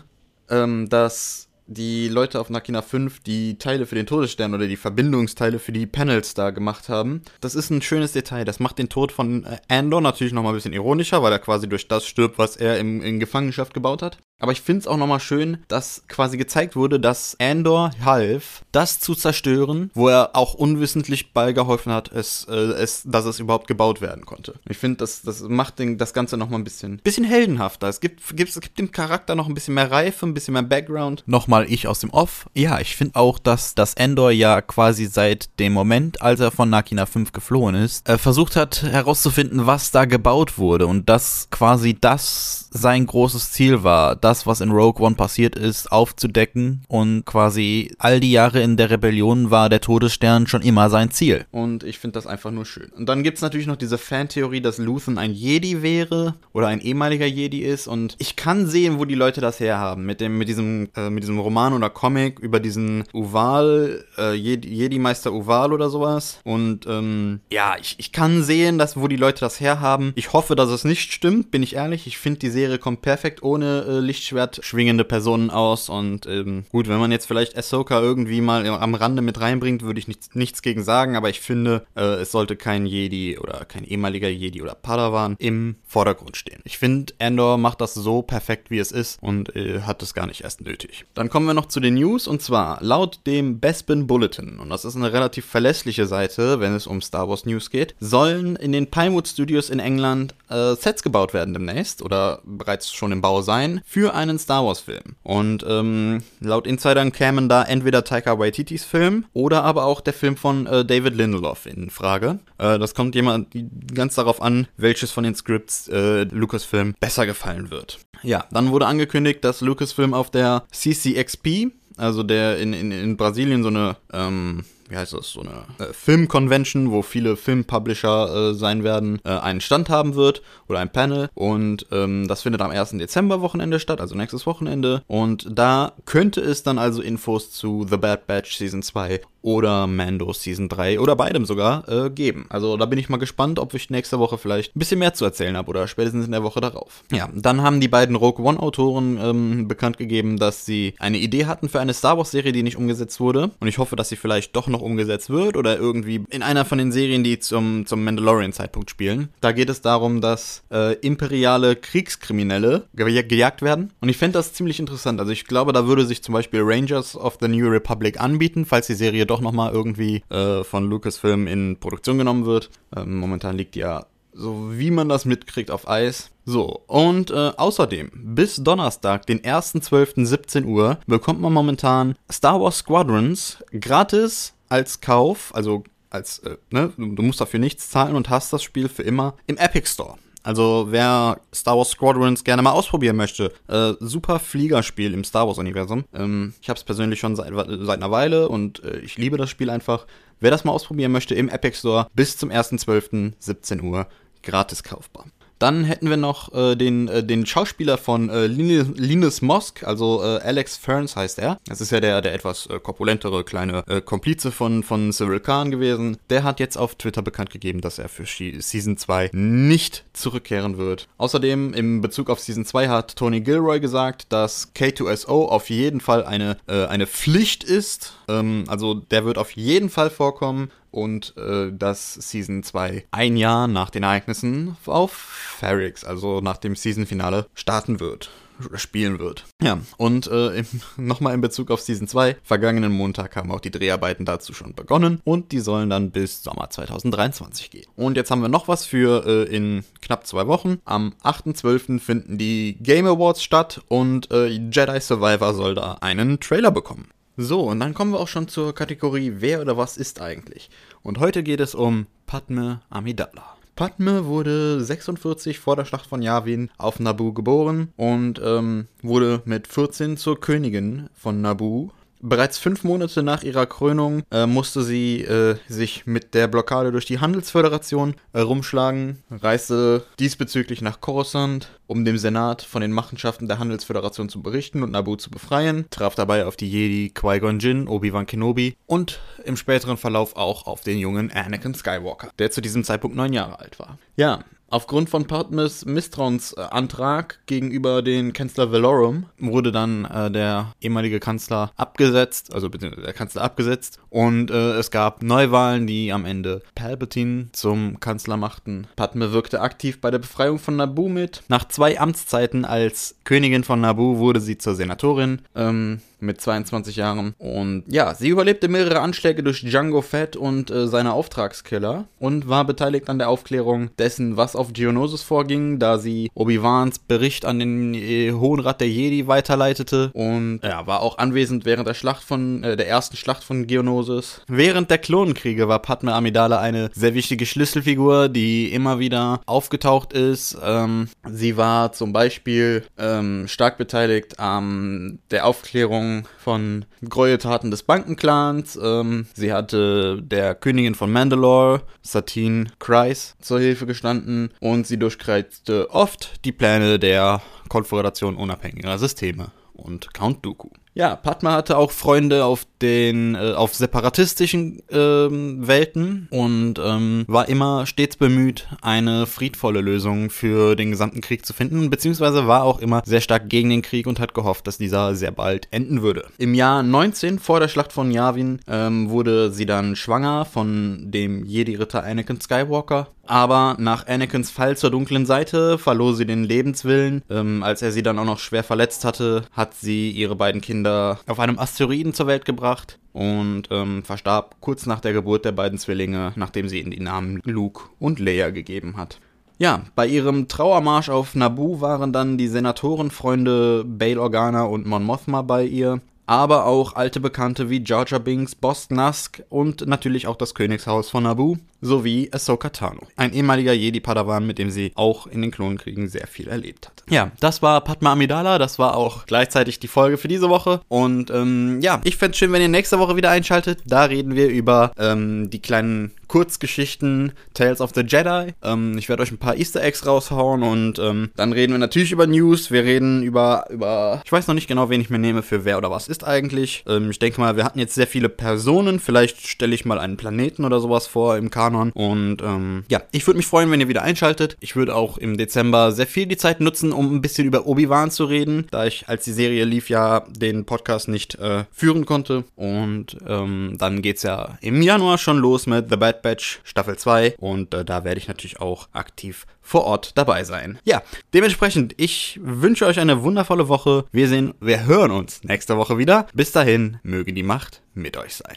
ähm, 0.50 0.88
dass 0.88 1.48
die 1.66 2.08
Leute 2.08 2.40
auf 2.40 2.50
Nakina 2.50 2.82
5 2.82 3.20
die 3.20 3.56
Teile 3.56 3.86
für 3.86 3.94
den 3.94 4.06
Todesstern 4.06 4.52
oder 4.52 4.66
die 4.66 4.76
Verbindungsteile 4.76 5.58
für 5.58 5.72
die 5.72 5.86
Panels 5.86 6.34
da 6.34 6.50
gemacht 6.50 6.90
haben. 6.90 7.22
Das 7.40 7.54
ist 7.54 7.70
ein 7.70 7.80
schönes 7.80 8.12
Detail. 8.12 8.44
Das 8.44 8.60
macht 8.60 8.78
den 8.78 8.90
Tod 8.90 9.12
von 9.12 9.44
äh, 9.44 9.56
Andor 9.68 10.02
natürlich 10.02 10.34
nochmal 10.34 10.52
ein 10.52 10.56
bisschen 10.56 10.74
ironischer, 10.74 11.22
weil 11.22 11.32
er 11.32 11.38
quasi 11.38 11.68
durch 11.68 11.88
das 11.88 12.06
stirbt, 12.06 12.38
was 12.38 12.56
er 12.56 12.78
im, 12.78 13.02
in 13.02 13.18
Gefangenschaft 13.18 13.72
gebaut 13.72 14.02
hat. 14.02 14.18
Aber 14.40 14.52
ich 14.52 14.60
finde 14.60 14.80
es 14.80 14.86
auch 14.86 14.96
nochmal 14.96 15.20
schön, 15.20 15.58
dass 15.68 16.02
quasi 16.08 16.36
gezeigt 16.36 16.76
wurde, 16.76 16.98
dass 16.98 17.36
Andor 17.40 17.92
half, 18.04 18.62
das 18.72 18.98
zu 19.00 19.14
zerstören, 19.14 19.90
wo 19.94 20.08
er 20.08 20.34
auch 20.34 20.54
unwissentlich 20.54 21.32
beigeholfen 21.32 21.92
hat, 21.92 22.10
es, 22.12 22.46
äh, 22.50 22.54
es, 22.54 23.02
dass 23.04 23.24
es 23.26 23.38
überhaupt 23.38 23.68
gebaut 23.68 24.00
werden 24.00 24.26
konnte. 24.26 24.54
Ich 24.68 24.76
finde, 24.76 24.98
das, 24.98 25.22
das 25.22 25.42
macht 25.42 25.78
den, 25.78 25.98
das 25.98 26.12
Ganze 26.12 26.36
nochmal 26.36 26.60
ein 26.60 26.64
bisschen, 26.64 26.98
bisschen 26.98 27.24
heldenhafter. 27.24 27.88
Es 27.88 28.00
gibt, 28.00 28.36
gibt, 28.36 28.50
es 28.50 28.60
gibt 28.60 28.78
dem 28.78 28.90
Charakter 28.90 29.34
noch 29.34 29.48
ein 29.48 29.54
bisschen 29.54 29.74
mehr 29.74 29.90
Reife, 29.90 30.26
ein 30.26 30.34
bisschen 30.34 30.54
mehr 30.54 30.62
Background. 30.62 31.22
Nochmal 31.26 31.70
ich 31.70 31.86
aus 31.86 32.00
dem 32.00 32.10
Off. 32.10 32.46
Ja, 32.54 32.80
ich 32.80 32.96
finde 32.96 33.16
auch, 33.16 33.38
dass, 33.38 33.74
dass 33.74 33.96
Andor 33.96 34.32
ja 34.32 34.60
quasi 34.60 35.06
seit 35.06 35.58
dem 35.60 35.72
Moment, 35.72 36.22
als 36.22 36.40
er 36.40 36.50
von 36.50 36.68
Nakina 36.68 37.06
5 37.06 37.32
geflohen 37.32 37.76
ist, 37.76 38.08
äh, 38.08 38.18
versucht 38.18 38.56
hat 38.56 38.82
herauszufinden, 38.82 39.66
was 39.66 39.92
da 39.92 40.06
gebaut 40.06 40.58
wurde 40.58 40.88
und 40.88 41.08
dass 41.08 41.48
quasi 41.50 41.96
das 41.98 42.68
sein 42.72 43.06
großes 43.06 43.52
Ziel 43.52 43.84
war 43.84 44.16
das, 44.24 44.46
was 44.46 44.60
in 44.60 44.70
Rogue 44.70 45.04
One 45.04 45.16
passiert 45.16 45.54
ist, 45.56 45.92
aufzudecken 45.92 46.82
und 46.88 47.24
quasi 47.26 47.94
all 47.98 48.20
die 48.20 48.32
Jahre 48.32 48.62
in 48.62 48.76
der 48.76 48.90
Rebellion 48.90 49.50
war 49.50 49.68
der 49.68 49.80
Todesstern 49.80 50.46
schon 50.46 50.62
immer 50.62 50.90
sein 50.90 51.10
Ziel. 51.10 51.44
Und 51.50 51.84
ich 51.84 51.98
finde 51.98 52.14
das 52.14 52.26
einfach 52.26 52.50
nur 52.50 52.64
schön. 52.64 52.90
Und 52.96 53.08
dann 53.08 53.22
gibt 53.22 53.38
es 53.38 53.42
natürlich 53.42 53.66
noch 53.66 53.76
diese 53.76 53.98
Fantheorie, 53.98 54.60
dass 54.60 54.78
Luthen 54.78 55.18
ein 55.18 55.32
Jedi 55.32 55.82
wäre 55.82 56.34
oder 56.52 56.68
ein 56.68 56.80
ehemaliger 56.80 57.26
Jedi 57.26 57.60
ist 57.60 57.86
und 57.86 58.16
ich 58.18 58.36
kann 58.36 58.66
sehen, 58.66 58.98
wo 58.98 59.04
die 59.04 59.14
Leute 59.14 59.40
das 59.40 59.60
herhaben. 59.60 60.06
Mit 60.06 60.20
dem, 60.20 60.38
mit 60.38 60.48
diesem, 60.48 60.88
äh, 60.96 61.10
mit 61.10 61.22
diesem 61.22 61.38
Roman 61.38 61.74
oder 61.74 61.90
Comic 61.90 62.38
über 62.38 62.60
diesen 62.60 63.04
Uval, 63.12 64.04
äh, 64.16 64.32
Jedi-Meister 64.34 65.32
Uval 65.32 65.72
oder 65.72 65.90
sowas. 65.90 66.40
Und 66.44 66.86
ähm, 66.86 67.40
ja, 67.50 67.74
ich, 67.80 67.96
ich 67.98 68.12
kann 68.12 68.42
sehen, 68.42 68.78
dass, 68.78 68.96
wo 68.96 69.08
die 69.08 69.16
Leute 69.16 69.40
das 69.40 69.60
herhaben. 69.60 70.12
Ich 70.14 70.32
hoffe, 70.32 70.56
dass 70.56 70.70
es 70.70 70.84
nicht 70.84 71.12
stimmt, 71.12 71.50
bin 71.50 71.62
ich 71.62 71.74
ehrlich. 71.76 72.06
Ich 72.06 72.18
finde, 72.18 72.38
die 72.40 72.50
Serie 72.50 72.78
kommt 72.78 73.02
perfekt 73.02 73.42
ohne 73.42 73.84
äh, 73.86 74.00
Lichtschwert 74.14 74.60
schwingende 74.62 75.04
Personen 75.04 75.50
aus. 75.50 75.88
Und 75.88 76.26
ähm, 76.26 76.64
gut, 76.70 76.88
wenn 76.88 76.98
man 76.98 77.10
jetzt 77.10 77.26
vielleicht 77.26 77.58
Ahsoka 77.58 78.00
irgendwie 78.00 78.40
mal 78.40 78.64
am 78.66 78.94
Rande 78.94 79.22
mit 79.22 79.40
reinbringt, 79.40 79.82
würde 79.82 79.98
ich 79.98 80.06
nichts, 80.06 80.30
nichts 80.34 80.62
gegen 80.62 80.84
sagen. 80.84 81.16
Aber 81.16 81.30
ich 81.30 81.40
finde, 81.40 81.84
äh, 81.96 82.20
es 82.22 82.30
sollte 82.30 82.54
kein 82.54 82.86
Jedi 82.86 83.38
oder 83.38 83.64
kein 83.64 83.84
ehemaliger 83.84 84.28
Jedi 84.28 84.62
oder 84.62 84.76
Padawan 84.76 85.34
im 85.38 85.76
Vordergrund 85.84 86.36
stehen. 86.36 86.60
Ich 86.64 86.78
finde, 86.78 87.12
Andor 87.18 87.58
macht 87.58 87.80
das 87.80 87.94
so 87.94 88.22
perfekt, 88.22 88.70
wie 88.70 88.78
es 88.78 88.92
ist 88.92 89.18
und 89.20 89.54
äh, 89.56 89.80
hat 89.80 90.02
es 90.02 90.14
gar 90.14 90.26
nicht 90.26 90.42
erst 90.42 90.60
nötig. 90.60 91.04
Dann 91.14 91.28
kommen 91.28 91.46
wir 91.46 91.54
noch 91.54 91.66
zu 91.66 91.80
den 91.80 91.94
News 91.94 92.28
und 92.28 92.40
zwar 92.40 92.78
laut 92.82 93.20
dem 93.26 93.58
Bespin 93.58 94.06
Bulletin, 94.06 94.58
und 94.60 94.70
das 94.70 94.84
ist 94.84 94.94
eine 94.94 95.12
relativ 95.12 95.44
verlässliche 95.44 96.06
Seite, 96.06 96.60
wenn 96.60 96.74
es 96.74 96.86
um 96.86 97.02
Star 97.02 97.28
Wars 97.28 97.46
News 97.46 97.70
geht, 97.70 97.94
sollen 97.98 98.56
in 98.56 98.72
den 98.72 98.90
Pinewood 98.90 99.26
Studios 99.26 99.70
in 99.70 99.80
England 99.80 100.34
äh, 100.48 100.74
Sets 100.76 101.02
gebaut 101.02 101.34
werden 101.34 101.54
demnächst 101.54 102.02
oder 102.02 102.40
bereits 102.44 102.92
schon 102.92 103.12
im 103.12 103.20
Bau 103.20 103.42
sein 103.42 103.80
für 103.86 104.03
einen 104.12 104.38
Star 104.38 104.64
Wars 104.64 104.80
Film. 104.80 105.16
Und 105.22 105.64
ähm, 105.66 106.22
laut 106.40 106.66
Insidern 106.66 107.12
kämen 107.12 107.48
da 107.48 107.62
entweder 107.62 108.04
Taika 108.04 108.38
Waititis 108.38 108.84
Film 108.84 109.24
oder 109.32 109.64
aber 109.64 109.84
auch 109.84 110.00
der 110.00 110.12
Film 110.12 110.36
von 110.36 110.66
äh, 110.66 110.84
David 110.84 111.14
Lindelof 111.14 111.66
in 111.66 111.90
Frage. 111.90 112.40
Äh, 112.58 112.78
das 112.78 112.94
kommt 112.94 113.14
jemand 113.14 113.48
ganz 113.94 114.16
darauf 114.16 114.42
an, 114.42 114.66
welches 114.76 115.10
von 115.10 115.24
den 115.24 115.34
Scripts 115.34 115.88
äh, 115.88 116.24
Lucasfilm 116.24 116.94
besser 117.00 117.24
gefallen 117.24 117.70
wird. 117.70 118.00
Ja, 118.22 118.44
dann 118.50 118.70
wurde 118.70 118.86
angekündigt, 118.86 119.44
dass 119.44 119.60
Lucasfilm 119.60 120.12
auf 120.12 120.30
der 120.30 120.64
CCXP 120.72 121.72
also 121.96 122.22
der 122.22 122.58
in, 122.58 122.72
in, 122.72 122.90
in 122.90 123.16
Brasilien 123.16 123.62
so 123.62 123.68
eine 123.68 123.96
ähm, 124.12 124.64
wie 124.88 124.96
heißt 124.96 125.12
das, 125.12 125.30
so 125.30 125.40
eine 125.40 125.64
äh, 125.78 125.92
Film-Convention, 125.92 126.90
wo 126.90 127.02
viele 127.02 127.36
Film-Publisher 127.36 128.50
äh, 128.50 128.54
sein 128.54 128.84
werden, 128.84 129.20
äh, 129.24 129.30
einen 129.30 129.60
Stand 129.60 129.88
haben 129.88 130.14
wird 130.14 130.42
oder 130.68 130.80
ein 130.80 130.92
Panel. 130.92 131.28
Und 131.34 131.86
ähm, 131.90 132.28
das 132.28 132.42
findet 132.42 132.62
am 132.62 132.70
1. 132.70 132.90
Dezember-Wochenende 132.90 133.80
statt, 133.80 134.00
also 134.00 134.14
nächstes 134.14 134.46
Wochenende. 134.46 135.02
Und 135.06 135.48
da 135.50 135.92
könnte 136.04 136.40
es 136.40 136.62
dann 136.62 136.78
also 136.78 137.02
Infos 137.02 137.50
zu 137.50 137.86
The 137.88 137.96
Bad 137.96 138.26
Batch 138.26 138.56
Season 138.56 138.82
2 138.82 139.20
oder 139.44 139.86
Mando 139.86 140.32
Season 140.32 140.70
3 140.70 140.98
oder 140.98 141.14
beidem 141.16 141.44
sogar 141.44 141.86
äh, 141.86 142.08
geben. 142.08 142.46
Also 142.48 142.78
da 142.78 142.86
bin 142.86 142.98
ich 142.98 143.10
mal 143.10 143.18
gespannt, 143.18 143.58
ob 143.58 143.74
ich 143.74 143.90
nächste 143.90 144.18
Woche 144.18 144.38
vielleicht 144.38 144.74
ein 144.74 144.78
bisschen 144.78 144.98
mehr 144.98 145.12
zu 145.12 145.24
erzählen 145.26 145.56
habe 145.56 145.68
oder 145.68 145.86
spätestens 145.86 146.24
in 146.24 146.32
der 146.32 146.42
Woche 146.42 146.62
darauf. 146.62 147.04
Ja, 147.12 147.28
dann 147.34 147.60
haben 147.60 147.78
die 147.78 147.88
beiden 147.88 148.16
Rogue 148.16 148.44
One 148.44 148.58
Autoren 148.58 149.18
ähm, 149.22 149.68
bekannt 149.68 149.98
gegeben, 149.98 150.38
dass 150.38 150.64
sie 150.64 150.94
eine 150.98 151.18
Idee 151.18 151.44
hatten 151.44 151.68
für 151.68 151.78
eine 151.78 151.92
Star 151.92 152.16
Wars 152.16 152.30
Serie, 152.30 152.52
die 152.52 152.62
nicht 152.62 152.78
umgesetzt 152.78 153.20
wurde. 153.20 153.50
Und 153.60 153.68
ich 153.68 153.76
hoffe, 153.76 153.96
dass 153.96 154.08
sie 154.08 154.16
vielleicht 154.16 154.56
doch 154.56 154.66
noch 154.66 154.80
umgesetzt 154.80 155.28
wird 155.28 155.58
oder 155.58 155.76
irgendwie 155.76 156.24
in 156.30 156.42
einer 156.42 156.64
von 156.64 156.78
den 156.78 156.90
Serien, 156.90 157.22
die 157.22 157.38
zum, 157.38 157.84
zum 157.84 158.02
Mandalorian-Zeitpunkt 158.02 158.88
spielen. 158.88 159.28
Da 159.42 159.52
geht 159.52 159.68
es 159.68 159.82
darum, 159.82 160.22
dass 160.22 160.62
äh, 160.72 160.94
imperiale 161.00 161.76
Kriegskriminelle 161.76 162.84
ge 162.94 163.22
gejagt 163.22 163.60
werden. 163.60 163.92
Und 164.00 164.08
ich 164.08 164.16
fände 164.16 164.38
das 164.38 164.54
ziemlich 164.54 164.80
interessant. 164.80 165.20
Also 165.20 165.32
ich 165.32 165.44
glaube, 165.44 165.74
da 165.74 165.86
würde 165.86 166.06
sich 166.06 166.22
zum 166.22 166.32
Beispiel 166.32 166.62
Rangers 166.64 167.14
of 167.14 167.36
the 167.42 167.48
New 167.48 167.68
Republic 167.68 168.18
anbieten, 168.18 168.64
falls 168.64 168.86
die 168.86 168.94
Serie 168.94 169.26
doch 169.26 169.33
doch 169.34 169.40
nochmal 169.40 169.72
irgendwie 169.72 170.22
äh, 170.30 170.64
von 170.64 170.88
Lucasfilm 170.88 171.46
in 171.46 171.78
Produktion 171.78 172.18
genommen 172.18 172.46
wird. 172.46 172.70
Ähm, 172.96 173.18
momentan 173.18 173.56
liegt 173.56 173.76
ja 173.76 174.06
so 174.34 174.78
wie 174.78 174.90
man 174.90 175.08
das 175.08 175.24
mitkriegt 175.24 175.70
auf 175.70 175.88
Eis. 175.88 176.30
So, 176.44 176.82
und 176.86 177.30
äh, 177.30 177.52
außerdem, 177.56 178.10
bis 178.12 178.56
Donnerstag, 178.56 179.26
den 179.26 179.40
1.12.17 179.40 180.64
Uhr, 180.64 180.98
bekommt 181.06 181.40
man 181.40 181.52
momentan 181.52 182.16
Star 182.30 182.60
Wars 182.60 182.78
Squadrons 182.78 183.64
gratis 183.72 184.54
als 184.68 185.00
Kauf, 185.00 185.54
also 185.54 185.84
als, 186.10 186.40
äh, 186.40 186.56
ne, 186.70 186.92
du 186.96 187.22
musst 187.22 187.40
dafür 187.40 187.60
nichts 187.60 187.90
zahlen 187.90 188.16
und 188.16 188.28
hast 188.28 188.52
das 188.52 188.62
Spiel 188.62 188.88
für 188.88 189.02
immer 189.02 189.34
im 189.46 189.56
Epic 189.56 189.88
Store. 189.88 190.16
Also 190.44 190.88
wer 190.90 191.40
Star 191.52 191.76
Wars 191.76 191.90
Squadrons 191.90 192.44
gerne 192.44 192.62
mal 192.62 192.72
ausprobieren 192.72 193.16
möchte, 193.16 193.50
äh, 193.66 193.94
super 193.98 194.38
Fliegerspiel 194.38 195.14
im 195.14 195.24
Star 195.24 195.46
Wars 195.48 195.58
Universum. 195.58 196.04
Ähm, 196.14 196.52
ich 196.60 196.68
habe 196.68 196.76
es 196.76 196.84
persönlich 196.84 197.18
schon 197.18 197.34
seit, 197.34 197.52
seit 197.54 197.96
einer 197.96 198.10
Weile 198.10 198.48
und 198.48 198.84
äh, 198.84 198.98
ich 198.98 199.16
liebe 199.16 199.38
das 199.38 199.48
Spiel 199.48 199.70
einfach. 199.70 200.06
Wer 200.40 200.50
das 200.50 200.64
mal 200.64 200.72
ausprobieren 200.72 201.12
möchte 201.12 201.34
im 201.34 201.48
Epic 201.48 201.78
Store 201.78 202.08
bis 202.14 202.36
zum 202.36 202.50
1.12. 202.50 203.32
17 203.38 203.80
Uhr 203.82 204.06
gratis 204.42 204.82
kaufbar. 204.82 205.24
Dann 205.58 205.84
hätten 205.84 206.10
wir 206.10 206.16
noch 206.16 206.52
äh, 206.52 206.74
den, 206.76 207.08
äh, 207.08 207.24
den 207.24 207.46
Schauspieler 207.46 207.98
von 207.98 208.28
äh, 208.28 208.46
Linus 208.46 209.42
Mosk, 209.42 209.84
also 209.84 210.22
äh, 210.22 210.40
Alex 210.40 210.76
Ferns 210.76 211.16
heißt 211.16 211.38
er. 211.38 211.58
Das 211.66 211.80
ist 211.80 211.90
ja 211.90 212.00
der, 212.00 212.20
der 212.22 212.34
etwas 212.34 212.66
äh, 212.66 212.78
korpulentere 212.80 213.44
kleine 213.44 213.84
äh, 213.86 214.00
Komplize 214.00 214.52
von, 214.52 214.82
von 214.82 215.12
Cyril 215.12 215.40
Khan 215.40 215.70
gewesen. 215.70 216.18
Der 216.30 216.42
hat 216.42 216.60
jetzt 216.60 216.76
auf 216.76 216.96
Twitter 216.96 217.22
bekannt 217.22 217.50
gegeben, 217.50 217.80
dass 217.80 217.98
er 217.98 218.08
für 218.08 218.24
Season 218.26 218.96
2 218.96 219.30
nicht 219.32 220.04
zurückkehren 220.12 220.78
wird. 220.78 221.08
Außerdem 221.18 221.72
im 221.74 222.00
Bezug 222.00 222.30
auf 222.30 222.40
Season 222.40 222.64
2 222.64 222.88
hat 222.88 223.16
Tony 223.16 223.40
Gilroy 223.40 223.80
gesagt, 223.80 224.32
dass 224.32 224.74
K2SO 224.74 225.48
auf 225.48 225.70
jeden 225.70 226.00
Fall 226.00 226.24
eine, 226.24 226.56
eine 226.66 227.06
Pflicht 227.06 227.64
ist. 227.64 228.14
Ähm, 228.28 228.64
also 228.68 228.94
der 228.94 229.24
wird 229.24 229.38
auf 229.38 229.52
jeden 229.52 229.90
Fall 229.90 230.10
vorkommen 230.10 230.70
und 230.94 231.34
äh, 231.36 231.72
dass 231.72 232.14
Season 232.14 232.62
2 232.62 233.04
ein 233.10 233.36
Jahr 233.36 233.66
nach 233.66 233.90
den 233.90 234.04
Ereignissen 234.04 234.76
auf 234.86 235.12
Ferrix, 235.12 236.04
also 236.04 236.40
nach 236.40 236.56
dem 236.56 236.76
Season-Finale, 236.76 237.46
starten 237.54 238.00
wird 238.00 238.30
spielen 238.74 239.18
wird. 239.18 239.44
Ja, 239.60 239.80
und 239.96 240.26
äh, 240.28 240.62
nochmal 240.96 241.34
in 241.34 241.40
Bezug 241.40 241.72
auf 241.72 241.80
Season 241.80 242.06
2, 242.06 242.36
vergangenen 242.42 242.92
Montag 242.92 243.34
haben 243.36 243.50
auch 243.50 243.60
die 243.60 243.70
Dreharbeiten 243.70 244.24
dazu 244.24 244.52
schon 244.52 244.74
begonnen 244.74 245.20
und 245.24 245.52
die 245.52 245.60
sollen 245.60 245.90
dann 245.90 246.10
bis 246.10 246.42
Sommer 246.42 246.70
2023 246.70 247.70
gehen. 247.70 247.86
Und 247.96 248.16
jetzt 248.16 248.30
haben 248.30 248.42
wir 248.42 248.48
noch 248.48 248.68
was 248.68 248.86
für 248.86 249.26
äh, 249.26 249.54
in 249.54 249.84
knapp 250.00 250.26
zwei 250.26 250.46
Wochen. 250.46 250.78
Am 250.84 251.14
8.12. 251.22 251.98
finden 251.98 252.38
die 252.38 252.76
Game 252.80 253.06
Awards 253.06 253.42
statt 253.42 253.82
und 253.88 254.30
äh, 254.30 254.46
Jedi 254.46 255.00
Survivor 255.00 255.54
soll 255.54 255.74
da 255.74 255.98
einen 256.00 256.40
Trailer 256.40 256.70
bekommen. 256.70 257.08
So, 257.36 257.62
und 257.62 257.80
dann 257.80 257.94
kommen 257.94 258.12
wir 258.12 258.20
auch 258.20 258.28
schon 258.28 258.46
zur 258.46 258.74
Kategorie 258.74 259.34
Wer 259.38 259.60
oder 259.60 259.76
was 259.76 259.96
ist 259.96 260.20
eigentlich? 260.20 260.70
Und 261.02 261.18
heute 261.18 261.42
geht 261.42 261.58
es 261.58 261.74
um 261.74 262.06
Padme 262.26 262.80
Amidala. 262.90 263.56
Padme 263.74 264.26
wurde 264.26 264.80
46 264.80 265.58
vor 265.58 265.74
der 265.74 265.84
Schlacht 265.84 266.06
von 266.06 266.22
Yavin 266.22 266.70
auf 266.78 267.00
Naboo 267.00 267.32
geboren 267.32 267.92
und 267.96 268.40
ähm, 268.44 268.86
wurde 269.02 269.42
mit 269.46 269.66
14 269.66 270.16
zur 270.16 270.38
Königin 270.38 271.08
von 271.12 271.40
Naboo. 271.40 271.90
Bereits 272.26 272.56
fünf 272.56 272.84
Monate 272.84 273.22
nach 273.22 273.42
ihrer 273.42 273.66
Krönung 273.66 274.22
äh, 274.30 274.46
musste 274.46 274.82
sie 274.82 275.20
äh, 275.20 275.56
sich 275.68 276.06
mit 276.06 276.32
der 276.32 276.48
Blockade 276.48 276.90
durch 276.90 277.04
die 277.04 277.18
Handelsföderation 277.18 278.14
äh, 278.32 278.40
rumschlagen, 278.40 279.22
reiste 279.30 280.06
diesbezüglich 280.18 280.80
nach 280.80 281.02
Coruscant, 281.02 281.68
um 281.86 282.06
dem 282.06 282.16
Senat 282.16 282.62
von 282.62 282.80
den 282.80 282.92
Machenschaften 282.92 283.46
der 283.46 283.58
Handelsföderation 283.58 284.30
zu 284.30 284.40
berichten 284.40 284.82
und 284.82 284.92
Naboo 284.92 285.16
zu 285.16 285.30
befreien, 285.30 285.84
traf 285.90 286.14
dabei 286.14 286.46
auf 286.46 286.56
die 286.56 286.70
Jedi 286.70 287.10
Qui-Gon 287.10 287.58
Jinn, 287.58 287.88
Obi-Wan 287.88 288.24
Kenobi 288.24 288.74
und 288.86 289.20
im 289.44 289.58
späteren 289.58 289.98
Verlauf 289.98 290.34
auch 290.34 290.66
auf 290.66 290.80
den 290.80 290.96
jungen 290.96 291.30
Anakin 291.30 291.74
Skywalker, 291.74 292.30
der 292.38 292.50
zu 292.50 292.62
diesem 292.62 292.84
Zeitpunkt 292.84 293.18
neun 293.18 293.34
Jahre 293.34 293.58
alt 293.58 293.78
war. 293.78 293.98
Ja, 294.16 294.44
Aufgrund 294.74 295.08
von 295.08 295.28
Padmes 295.28 295.84
Misstrauensantrag 295.84 297.38
gegenüber 297.46 298.02
den 298.02 298.32
Kanzler 298.32 298.72
Valorum 298.72 299.26
wurde 299.38 299.70
dann 299.70 300.04
äh, 300.04 300.32
der 300.32 300.72
ehemalige 300.80 301.20
Kanzler 301.20 301.70
abgesetzt, 301.76 302.52
also 302.52 302.68
der 302.68 303.12
Kanzler 303.12 303.42
abgesetzt 303.42 304.00
und 304.10 304.50
äh, 304.50 304.72
es 304.72 304.90
gab 304.90 305.22
Neuwahlen, 305.22 305.86
die 305.86 306.12
am 306.12 306.24
Ende 306.24 306.60
Palpatine 306.74 307.50
zum 307.52 308.00
Kanzler 308.00 308.36
machten. 308.36 308.88
Padme 308.96 309.32
wirkte 309.32 309.60
aktiv 309.60 310.00
bei 310.00 310.10
der 310.10 310.18
Befreiung 310.18 310.58
von 310.58 310.74
Naboo 310.74 311.08
mit. 311.08 311.44
Nach 311.46 311.68
zwei 311.68 312.00
Amtszeiten 312.00 312.64
als 312.64 313.14
Königin 313.22 313.62
von 313.62 313.80
Naboo 313.80 314.18
wurde 314.18 314.40
sie 314.40 314.58
zur 314.58 314.74
Senatorin. 314.74 315.42
Ähm, 315.54 316.00
mit 316.24 316.40
22 316.40 316.96
Jahren. 316.96 317.34
Und 317.38 317.84
ja, 317.88 318.14
sie 318.14 318.28
überlebte 318.28 318.68
mehrere 318.68 319.00
Anschläge 319.00 319.42
durch 319.42 319.62
Django 319.62 320.02
Fett 320.02 320.36
und 320.36 320.70
äh, 320.70 320.86
seine 320.86 321.12
Auftragskiller 321.12 322.06
und 322.18 322.48
war 322.48 322.64
beteiligt 322.64 323.08
an 323.08 323.18
der 323.18 323.28
Aufklärung 323.28 323.90
dessen, 323.98 324.36
was 324.36 324.56
auf 324.56 324.72
Geonosis 324.72 325.22
vorging, 325.22 325.78
da 325.78 325.98
sie 325.98 326.30
Obi-Wans 326.34 326.98
Bericht 326.98 327.44
an 327.44 327.58
den 327.58 327.94
äh, 327.94 328.32
Hohen 328.32 328.60
Rat 328.60 328.80
der 328.80 328.88
Jedi 328.88 329.26
weiterleitete 329.26 330.10
und 330.14 330.60
ja, 330.62 330.86
war 330.86 331.00
auch 331.00 331.18
anwesend 331.18 331.64
während 331.64 331.88
der 331.88 331.94
Schlacht 331.94 332.22
von 332.22 332.62
äh, 332.62 332.76
der 332.76 332.88
ersten 332.88 333.16
Schlacht 333.16 333.44
von 333.44 333.66
Geonosis. 333.66 334.42
Während 334.48 334.90
der 334.90 334.98
Klonenkriege 334.98 335.68
war 335.68 335.80
Padme 335.80 336.14
Amidala 336.14 336.60
eine 336.60 336.90
sehr 336.94 337.14
wichtige 337.14 337.46
Schlüsselfigur, 337.46 338.28
die 338.28 338.72
immer 338.72 338.98
wieder 338.98 339.40
aufgetaucht 339.46 340.12
ist. 340.12 340.56
Ähm, 340.62 341.08
sie 341.28 341.56
war 341.56 341.92
zum 341.92 342.12
Beispiel 342.12 342.84
ähm, 342.98 343.46
stark 343.48 343.78
beteiligt 343.78 344.38
an 344.38 345.18
der 345.30 345.46
Aufklärung 345.46 346.13
von 346.38 346.84
Gräueltaten 347.08 347.70
des 347.70 347.82
Bankenclans. 347.82 348.78
Ähm, 348.80 349.26
sie 349.34 349.52
hatte 349.52 350.22
der 350.22 350.54
Königin 350.54 350.94
von 350.94 351.10
Mandalore, 351.10 351.82
Satine 352.02 352.66
Kryze, 352.78 353.34
zur 353.40 353.60
Hilfe 353.60 353.86
gestanden 353.86 354.50
und 354.60 354.86
sie 354.86 354.98
durchkreuzte 354.98 355.90
oft 355.90 356.44
die 356.44 356.52
Pläne 356.52 356.98
der 356.98 357.42
Konföderation 357.68 358.36
unabhängiger 358.36 358.98
Systeme 358.98 359.50
und 359.72 360.14
Count 360.14 360.44
Dooku. 360.44 360.68
Ja, 360.96 361.16
Padma 361.16 361.52
hatte 361.52 361.76
auch 361.76 361.90
Freunde 361.90 362.44
auf 362.44 362.66
den, 362.80 363.34
äh, 363.34 363.52
auf 363.54 363.74
separatistischen 363.74 364.80
ähm, 364.90 365.66
Welten 365.66 366.28
und 366.30 366.74
ähm, 366.78 367.24
war 367.26 367.48
immer 367.48 367.84
stets 367.86 368.16
bemüht, 368.16 368.68
eine 368.80 369.26
friedvolle 369.26 369.80
Lösung 369.80 370.30
für 370.30 370.76
den 370.76 370.92
gesamten 370.92 371.20
Krieg 371.20 371.44
zu 371.44 371.52
finden, 371.52 371.90
beziehungsweise 371.90 372.46
war 372.46 372.62
auch 372.62 372.78
immer 372.78 373.02
sehr 373.04 373.20
stark 373.20 373.48
gegen 373.48 373.70
den 373.70 373.82
Krieg 373.82 374.06
und 374.06 374.20
hat 374.20 374.34
gehofft, 374.34 374.68
dass 374.68 374.78
dieser 374.78 375.16
sehr 375.16 375.32
bald 375.32 375.66
enden 375.72 376.00
würde. 376.02 376.26
Im 376.38 376.54
Jahr 376.54 376.84
19 376.84 377.40
vor 377.40 377.58
der 377.58 377.68
Schlacht 377.68 377.92
von 377.92 378.12
Yavin 378.12 378.60
ähm, 378.68 379.10
wurde 379.10 379.50
sie 379.50 379.66
dann 379.66 379.96
schwanger 379.96 380.44
von 380.44 381.10
dem 381.10 381.44
Jedi-Ritter 381.44 382.04
Anakin 382.04 382.40
Skywalker 382.40 383.08
aber 383.26 383.76
nach 383.78 384.06
Anakins 384.06 384.50
Fall 384.50 384.76
zur 384.76 384.90
dunklen 384.90 385.26
Seite 385.26 385.78
verlor 385.78 386.14
sie 386.14 386.26
den 386.26 386.44
Lebenswillen. 386.44 387.22
Ähm, 387.30 387.62
als 387.62 387.82
er 387.82 387.92
sie 387.92 388.02
dann 388.02 388.18
auch 388.18 388.24
noch 388.24 388.38
schwer 388.38 388.64
verletzt 388.64 389.04
hatte, 389.04 389.44
hat 389.52 389.74
sie 389.74 390.10
ihre 390.10 390.36
beiden 390.36 390.60
Kinder 390.60 391.18
auf 391.26 391.40
einem 391.40 391.58
Asteroiden 391.58 392.14
zur 392.14 392.26
Welt 392.26 392.44
gebracht 392.44 392.98
und 393.12 393.64
ähm, 393.70 394.04
verstarb 394.04 394.56
kurz 394.60 394.86
nach 394.86 395.00
der 395.00 395.12
Geburt 395.12 395.44
der 395.44 395.52
beiden 395.52 395.78
Zwillinge, 395.78 396.32
nachdem 396.36 396.68
sie 396.68 396.80
ihnen 396.80 396.90
die 396.90 397.00
Namen 397.00 397.40
Luke 397.44 397.84
und 397.98 398.18
Leia 398.18 398.50
gegeben 398.50 398.96
hat. 398.96 399.20
Ja, 399.58 399.82
bei 399.94 400.06
ihrem 400.06 400.48
Trauermarsch 400.48 401.10
auf 401.10 401.36
Naboo 401.36 401.80
waren 401.80 402.12
dann 402.12 402.36
die 402.36 402.48
Senatorenfreunde 402.48 403.84
Bail 403.86 404.18
Organa 404.18 404.64
und 404.64 404.84
Mon 404.84 405.04
Mothma 405.04 405.42
bei 405.42 405.64
ihr 405.64 406.00
aber 406.26 406.66
auch 406.66 406.94
alte 406.94 407.20
Bekannte 407.20 407.70
wie 407.70 407.82
Jar 407.84 408.06
Jar 408.06 408.20
Binks, 408.20 408.54
Boss 408.54 408.90
Nask 408.90 409.42
und 409.48 409.86
natürlich 409.86 410.26
auch 410.26 410.36
das 410.36 410.54
Königshaus 410.54 411.10
von 411.10 411.24
Naboo 411.24 411.56
sowie 411.80 412.30
Ahsoka 412.32 412.70
Tano, 412.70 413.02
ein 413.16 413.32
ehemaliger 413.32 413.72
Jedi-Padawan, 413.72 414.46
mit 414.46 414.58
dem 414.58 414.70
sie 414.70 414.92
auch 414.94 415.26
in 415.26 415.42
den 415.42 415.50
Klonkriegen 415.50 416.08
sehr 416.08 416.26
viel 416.26 416.48
erlebt 416.48 416.88
hat. 416.88 417.02
Ja, 417.10 417.30
das 417.40 417.60
war 417.60 417.82
Padma 417.82 418.12
Amidala, 418.12 418.58
das 418.58 418.78
war 418.78 418.96
auch 418.96 419.26
gleichzeitig 419.26 419.80
die 419.80 419.88
Folge 419.88 420.16
für 420.16 420.28
diese 420.28 420.48
Woche 420.48 420.80
und 420.88 421.30
ähm, 421.30 421.80
ja, 421.82 422.00
ich 422.04 422.16
fände 422.16 422.32
es 422.32 422.38
schön, 422.38 422.52
wenn 422.52 422.62
ihr 422.62 422.68
nächste 422.68 422.98
Woche 422.98 423.16
wieder 423.16 423.30
einschaltet. 423.30 423.80
Da 423.84 424.04
reden 424.04 424.34
wir 424.34 424.48
über 424.48 424.92
ähm, 424.98 425.50
die 425.50 425.60
kleinen 425.60 426.12
Kurzgeschichten 426.34 427.30
Tales 427.54 427.80
of 427.80 427.92
the 427.94 428.00
Jedi. 428.00 428.54
Ähm, 428.64 428.98
ich 428.98 429.08
werde 429.08 429.22
euch 429.22 429.30
ein 429.30 429.38
paar 429.38 429.56
Easter 429.56 429.80
Eggs 429.80 430.04
raushauen 430.04 430.64
und 430.64 430.98
ähm, 430.98 431.30
dann 431.36 431.52
reden 431.52 431.74
wir 431.74 431.78
natürlich 431.78 432.10
über 432.10 432.26
News. 432.26 432.72
Wir 432.72 432.82
reden 432.82 433.22
über, 433.22 433.66
über, 433.70 434.20
ich 434.24 434.32
weiß 434.32 434.48
noch 434.48 434.56
nicht 434.56 434.66
genau, 434.66 434.90
wen 434.90 435.00
ich 435.00 435.10
mir 435.10 435.20
nehme 435.20 435.42
für 435.42 435.64
wer 435.64 435.78
oder 435.78 435.92
was 435.92 436.08
ist 436.08 436.24
eigentlich. 436.24 436.82
Ähm, 436.88 437.08
ich 437.08 437.20
denke 437.20 437.40
mal, 437.40 437.56
wir 437.56 437.62
hatten 437.62 437.78
jetzt 437.78 437.94
sehr 437.94 438.08
viele 438.08 438.28
Personen. 438.28 438.98
Vielleicht 438.98 439.46
stelle 439.46 439.76
ich 439.76 439.84
mal 439.84 440.00
einen 440.00 440.16
Planeten 440.16 440.64
oder 440.64 440.80
sowas 440.80 441.06
vor 441.06 441.36
im 441.36 441.50
Kanon. 441.50 441.92
Und 441.92 442.38
ähm, 442.42 442.82
ja, 442.90 443.00
ich 443.12 443.24
würde 443.28 443.36
mich 443.36 443.46
freuen, 443.46 443.70
wenn 443.70 443.80
ihr 443.80 443.86
wieder 443.86 444.02
einschaltet. 444.02 444.56
Ich 444.58 444.74
würde 444.74 444.96
auch 444.96 445.18
im 445.18 445.38
Dezember 445.38 445.92
sehr 445.92 446.08
viel 446.08 446.26
die 446.26 446.36
Zeit 446.36 446.58
nutzen, 446.58 446.90
um 446.90 447.14
ein 447.14 447.22
bisschen 447.22 447.46
über 447.46 447.64
Obi-Wan 447.64 448.10
zu 448.10 448.24
reden, 448.24 448.66
da 448.72 448.86
ich, 448.86 449.08
als 449.08 449.22
die 449.22 449.32
Serie 449.32 449.64
lief, 449.66 449.88
ja 449.88 450.24
den 450.28 450.64
Podcast 450.64 451.06
nicht 451.06 451.36
äh, 451.36 451.62
führen 451.70 452.06
konnte. 452.06 452.42
Und 452.56 453.18
ähm, 453.24 453.76
dann 453.78 454.02
geht's 454.02 454.24
ja 454.24 454.58
im 454.62 454.82
Januar 454.82 455.18
schon 455.18 455.38
los 455.38 455.68
mit 455.68 455.88
The 455.90 455.96
Bad 455.96 456.23
Batch 456.24 456.60
Staffel 456.64 456.96
2 456.96 457.36
und 457.38 457.72
äh, 457.74 457.84
da 457.84 458.02
werde 458.02 458.18
ich 458.18 458.26
natürlich 458.26 458.60
auch 458.60 458.88
aktiv 458.92 459.46
vor 459.60 459.84
Ort 459.84 460.18
dabei 460.18 460.42
sein. 460.42 460.78
Ja, 460.84 461.02
dementsprechend, 461.32 461.94
ich 461.98 462.40
wünsche 462.42 462.86
euch 462.86 462.98
eine 462.98 463.22
wundervolle 463.22 463.68
Woche. 463.68 464.06
Wir 464.10 464.26
sehen, 464.26 464.54
wir 464.60 464.86
hören 464.86 465.12
uns 465.12 465.44
nächste 465.44 465.76
Woche 465.76 465.98
wieder. 465.98 466.26
Bis 466.34 466.50
dahin, 466.50 466.98
möge 467.02 467.32
die 467.32 467.42
Macht 467.42 467.82
mit 467.94 468.16
euch 468.16 468.34
sein. 468.34 468.56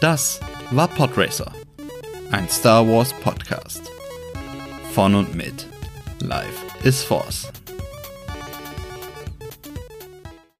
Das 0.00 0.40
war 0.70 0.88
Podracer, 0.88 1.52
ein 2.30 2.48
Star 2.48 2.86
Wars 2.86 3.12
Podcast. 3.12 3.82
Von 4.94 5.14
und 5.14 5.34
mit 5.34 5.66
Life 6.20 6.64
is 6.84 7.02
Force. 7.02 7.50